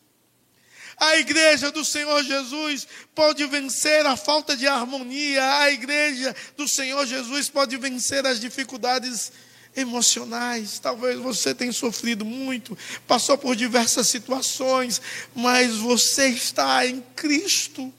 A 0.98 1.18
igreja 1.18 1.70
do 1.70 1.84
Senhor 1.84 2.22
Jesus 2.22 2.88
pode 3.14 3.44
vencer 3.46 4.06
a 4.06 4.16
falta 4.16 4.56
de 4.56 4.66
harmonia. 4.66 5.60
A 5.60 5.70
igreja 5.70 6.34
do 6.56 6.66
Senhor 6.66 7.06
Jesus 7.06 7.50
pode 7.50 7.76
vencer 7.76 8.26
as 8.26 8.40
dificuldades 8.40 9.30
emocionais. 9.76 10.78
Talvez 10.78 11.18
você 11.18 11.54
tenha 11.54 11.72
sofrido 11.72 12.24
muito, 12.24 12.76
passou 13.06 13.36
por 13.36 13.54
diversas 13.54 14.08
situações, 14.08 15.00
mas 15.34 15.76
você 15.76 16.28
está 16.28 16.86
em 16.86 17.02
Cristo. 17.14 17.92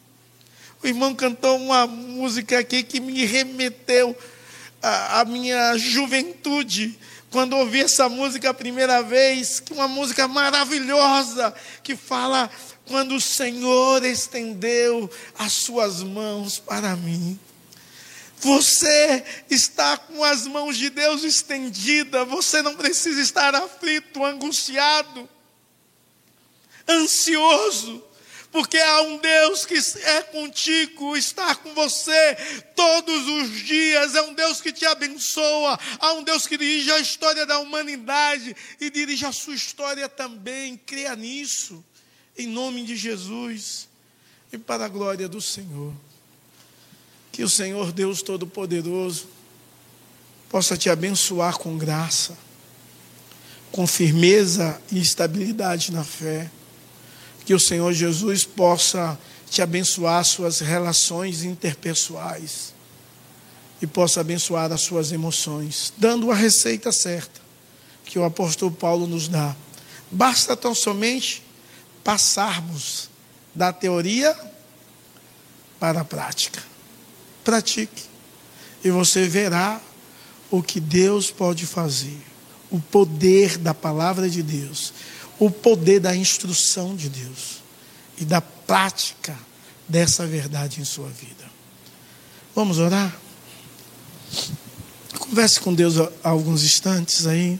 O 0.83 0.87
irmão 0.87 1.15
cantou 1.15 1.57
uma 1.57 1.87
música 1.87 2.59
aqui 2.59 2.83
que 2.83 2.99
me 2.99 3.25
remeteu 3.25 4.17
à, 4.81 5.21
à 5.21 5.25
minha 5.25 5.77
juventude. 5.77 6.97
Quando 7.29 7.57
ouvi 7.57 7.81
essa 7.81 8.07
música 8.07 8.49
a 8.49 8.53
primeira 8.53 9.01
vez, 9.03 9.59
que 9.59 9.73
uma 9.73 9.87
música 9.87 10.27
maravilhosa 10.27 11.53
que 11.83 11.95
fala 11.95 12.49
quando 12.87 13.15
o 13.15 13.21
Senhor 13.21 14.03
estendeu 14.05 15.09
as 15.37 15.53
suas 15.53 16.01
mãos 16.01 16.57
para 16.57 16.95
mim. 16.95 17.37
Você 18.39 19.23
está 19.49 19.97
com 19.97 20.23
as 20.23 20.45
mãos 20.45 20.77
de 20.77 20.89
Deus 20.89 21.23
estendidas, 21.23 22.27
você 22.27 22.61
não 22.61 22.75
precisa 22.75 23.19
estar 23.19 23.55
aflito, 23.55 24.23
angustiado, 24.23 25.27
ansioso, 26.87 28.03
porque 28.51 28.77
há 28.77 29.01
um 29.01 29.17
Deus 29.17 29.65
que 29.65 29.75
é 30.03 30.21
contigo, 30.21 31.17
está 31.17 31.55
com 31.55 31.73
você 31.73 32.35
todos 32.75 33.27
os 33.27 33.59
dias, 33.65 34.13
é 34.13 34.21
um 34.21 34.33
Deus 34.33 34.61
que 34.61 34.71
te 34.71 34.85
abençoa, 34.85 35.77
há 35.99 36.13
um 36.13 36.23
Deus 36.23 36.45
que 36.45 36.57
dirige 36.57 36.91
a 36.91 36.99
história 36.99 37.45
da 37.45 37.59
humanidade 37.59 38.55
e 38.79 38.89
dirige 38.91 39.25
a 39.25 39.31
sua 39.31 39.55
história 39.55 40.07
também. 40.07 40.77
Creia 40.77 41.15
nisso, 41.15 41.83
em 42.37 42.47
nome 42.47 42.83
de 42.83 42.95
Jesus 42.95 43.89
e 44.53 44.57
para 44.57 44.85
a 44.85 44.89
glória 44.89 45.27
do 45.27 45.41
Senhor. 45.41 45.93
Que 47.37 47.43
o 47.43 47.49
Senhor 47.49 47.91
Deus 47.91 48.23
Todo-Poderoso 48.23 49.27
possa 50.49 50.75
te 50.75 50.89
abençoar 50.89 51.55
com 51.59 51.77
graça, 51.77 52.35
com 53.71 53.85
firmeza 53.85 54.81
e 54.91 54.99
estabilidade 54.99 55.91
na 55.91 56.03
fé. 56.03 56.49
Que 57.45 57.53
o 57.53 57.59
Senhor 57.59 57.93
Jesus 57.93 58.43
possa 58.43 59.19
te 59.51 59.61
abençoar 59.61 60.25
suas 60.25 60.61
relações 60.61 61.43
interpessoais 61.43 62.73
e 63.83 63.85
possa 63.85 64.21
abençoar 64.21 64.71
as 64.71 64.81
suas 64.81 65.11
emoções, 65.11 65.93
dando 65.95 66.31
a 66.31 66.35
receita 66.35 66.91
certa 66.91 67.39
que 68.03 68.17
o 68.17 68.23
apóstolo 68.23 68.71
Paulo 68.71 69.05
nos 69.05 69.27
dá. 69.27 69.55
Basta 70.09 70.57
tão 70.57 70.73
somente 70.73 71.43
passarmos 72.03 73.11
da 73.53 73.71
teoria 73.71 74.35
para 75.79 76.01
a 76.01 76.03
prática 76.03 76.76
pratique. 77.47 78.03
E 78.83 78.91
você 78.91 79.25
verá 79.25 79.79
o 80.51 80.61
que 80.61 80.81
Deus 80.81 81.31
pode 81.31 81.65
fazer. 81.65 82.21
O 82.69 82.77
poder 82.77 83.57
da 83.57 83.73
palavra 83.73 84.29
de 84.29 84.43
Deus. 84.43 84.93
O 85.39 85.49
poder 85.49 86.01
da 86.01 86.13
instrução 86.13 86.93
de 86.93 87.07
Deus. 87.07 87.63
E 88.17 88.25
da 88.25 88.41
prática 88.41 89.33
dessa 89.87 90.27
verdade 90.27 90.81
em 90.81 90.83
sua 90.83 91.07
vida. 91.07 91.49
Vamos 92.53 92.79
orar? 92.79 93.17
Converse 95.17 95.61
com 95.61 95.73
Deus 95.73 95.95
alguns 96.21 96.65
instantes 96.65 97.25
aí. 97.25 97.57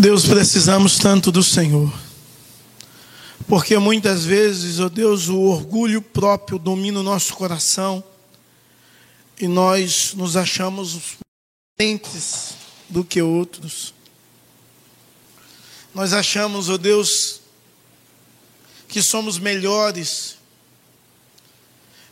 Deus, 0.00 0.24
precisamos 0.24 0.96
tanto 0.98 1.30
do 1.30 1.42
Senhor. 1.42 1.92
Porque 3.46 3.76
muitas 3.76 4.24
vezes, 4.24 4.80
ó 4.80 4.86
oh 4.86 4.88
Deus, 4.88 5.28
o 5.28 5.38
orgulho 5.38 6.00
próprio 6.00 6.58
domina 6.58 7.00
o 7.00 7.02
nosso 7.02 7.34
coração 7.34 8.02
e 9.38 9.46
nós 9.46 10.14
nos 10.14 10.36
achamos 10.36 11.18
diferentes 11.78 12.54
do 12.88 13.04
que 13.04 13.20
outros. 13.20 13.92
Nós 15.94 16.14
achamos, 16.14 16.70
ó 16.70 16.74
oh 16.74 16.78
Deus, 16.78 17.42
que 18.88 19.02
somos 19.02 19.38
melhores. 19.38 20.38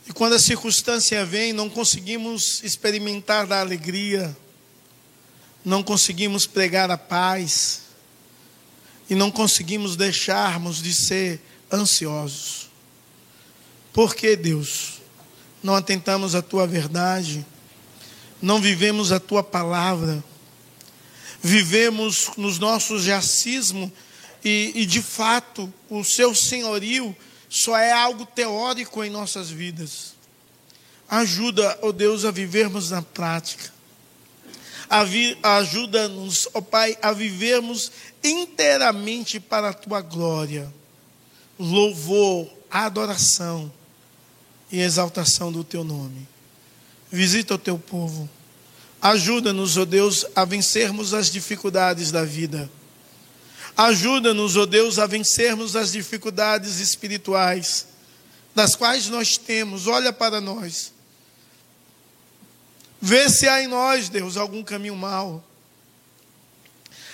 E 0.07 0.13
quando 0.13 0.33
a 0.33 0.39
circunstância 0.39 1.25
vem, 1.25 1.53
não 1.53 1.67
conseguimos 1.67 2.63
experimentar 2.63 3.47
da 3.47 3.59
alegria 3.59 4.37
não 5.63 5.83
conseguimos 5.83 6.45
pregar 6.45 6.89
a 6.89 6.97
paz 6.97 7.81
e 9.09 9.15
não 9.15 9.31
conseguimos 9.31 9.95
deixarmos 9.95 10.81
de 10.81 10.93
ser 10.93 11.41
ansiosos. 11.71 12.69
Por 13.91 14.15
que, 14.15 14.35
Deus, 14.35 15.01
não 15.61 15.75
atentamos 15.75 16.35
à 16.35 16.41
tua 16.41 16.65
verdade 16.65 17.45
não 18.41 18.61
vivemos 18.61 19.11
a 19.11 19.19
tua 19.19 19.43
palavra, 19.43 20.23
vivemos 21.41 22.31
nos 22.37 22.57
nossos 22.57 23.03
jacismos 23.03 23.91
e, 24.43 24.71
e, 24.75 24.85
de 24.85 25.01
fato, 25.01 25.71
o 25.89 26.03
seu 26.03 26.33
senhorio 26.33 27.15
só 27.49 27.77
é 27.77 27.91
algo 27.91 28.25
teórico 28.25 29.03
em 29.03 29.09
nossas 29.09 29.49
vidas. 29.49 30.15
Ajuda, 31.09 31.77
ó 31.81 31.87
oh 31.87 31.91
Deus, 31.91 32.23
a 32.23 32.31
vivermos 32.31 32.91
na 32.91 33.01
prática. 33.01 33.73
Ajuda-nos, 34.89 36.47
ó 36.53 36.61
Pai, 36.61 36.97
a 37.01 37.11
vivermos 37.11 37.91
inteiramente 38.23 39.39
para 39.39 39.69
a 39.69 39.73
tua 39.73 40.01
glória. 40.01 40.73
Louvor, 41.59 42.47
adoração 42.71 43.71
e 44.71 44.79
exaltação 44.79 45.51
do 45.51 45.63
teu 45.63 45.83
nome. 45.83 46.27
Visita 47.11 47.53
o 47.53 47.57
teu 47.57 47.77
povo. 47.77 48.29
Ajuda-nos, 49.01 49.77
ó 49.77 49.85
Deus, 49.85 50.25
a 50.35 50.43
vencermos 50.43 51.13
as 51.13 51.31
dificuldades 51.31 52.11
da 52.11 52.25
vida. 52.25 52.69
Ajuda-nos, 53.77 54.57
ó 54.57 54.65
Deus, 54.65 54.99
a 54.99 55.05
vencermos 55.05 55.75
as 55.75 55.91
dificuldades 55.91 56.79
espirituais, 56.79 57.87
das 58.53 58.75
quais 58.75 59.07
nós 59.07 59.37
temos. 59.37 59.87
Olha 59.87 60.11
para 60.11 60.41
nós. 60.41 60.91
Vê 63.01 63.29
se 63.29 63.47
há 63.47 63.61
em 63.61 63.67
nós, 63.67 64.09
Deus, 64.09 64.37
algum 64.37 64.63
caminho 64.63 64.95
mau. 64.95 65.43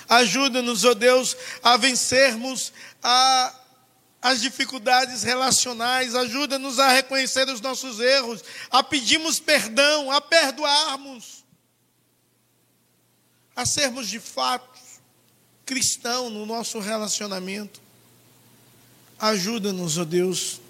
Ajuda-nos, 0.07 0.83
ó 0.83 0.93
Deus, 0.93 1.36
a 1.63 1.77
vencermos 1.77 2.71
a, 3.01 3.53
as 4.21 4.41
dificuldades 4.41 5.23
relacionais. 5.23 6.15
Ajuda-nos 6.15 6.79
a 6.79 6.89
reconhecer 6.89 7.47
os 7.49 7.61
nossos 7.61 7.99
erros, 7.99 8.43
a 8.69 8.83
pedirmos 8.83 9.39
perdão, 9.39 10.11
a 10.11 10.21
perdoarmos, 10.21 11.43
a 13.55 13.65
sermos 13.65 14.07
de 14.07 14.19
fato 14.19 14.75
cristão 15.65 16.29
no 16.29 16.45
nosso 16.45 16.79
relacionamento. 16.79 17.81
Ajuda-nos, 19.17 19.97
ó 19.97 20.05
Deus, 20.05 20.61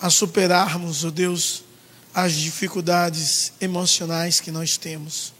a 0.00 0.08
superarmos, 0.08 1.04
ó 1.04 1.10
Deus, 1.10 1.63
as 2.14 2.32
dificuldades 2.34 3.52
emocionais 3.60 4.40
que 4.40 4.50
nós 4.50 4.76
temos. 4.76 5.32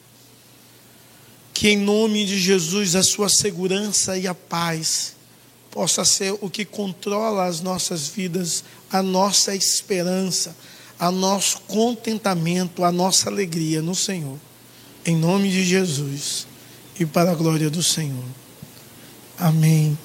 Que 1.53 1.68
em 1.68 1.79
nome 1.79 2.25
de 2.25 2.39
Jesus 2.39 2.97
a 2.97 3.03
sua 3.03 3.29
segurança 3.29 4.18
e 4.18 4.27
a 4.27 4.35
paz 4.35 5.14
possa 5.70 6.05
ser 6.05 6.37
o 6.41 6.51
que 6.51 6.64
controla 6.64 7.47
as 7.47 7.61
nossas 7.61 8.09
vidas, 8.09 8.64
a 8.91 9.03
nossa 9.03 9.55
esperança, 9.55 10.55
a 10.99 11.11
nosso 11.11 11.61
contentamento, 11.62 12.85
a 12.85 12.91
nossa 12.91 13.29
alegria 13.29 13.81
no 13.81 13.95
Senhor. 13.95 14.39
Em 15.07 15.16
nome 15.16 15.51
de 15.51 15.64
Jesus 15.64 16.47
e 16.99 17.05
para 17.05 17.33
a 17.33 17.35
glória 17.35 17.70
do 17.70 17.83
Senhor. 17.83 18.25
Amém. 19.39 19.99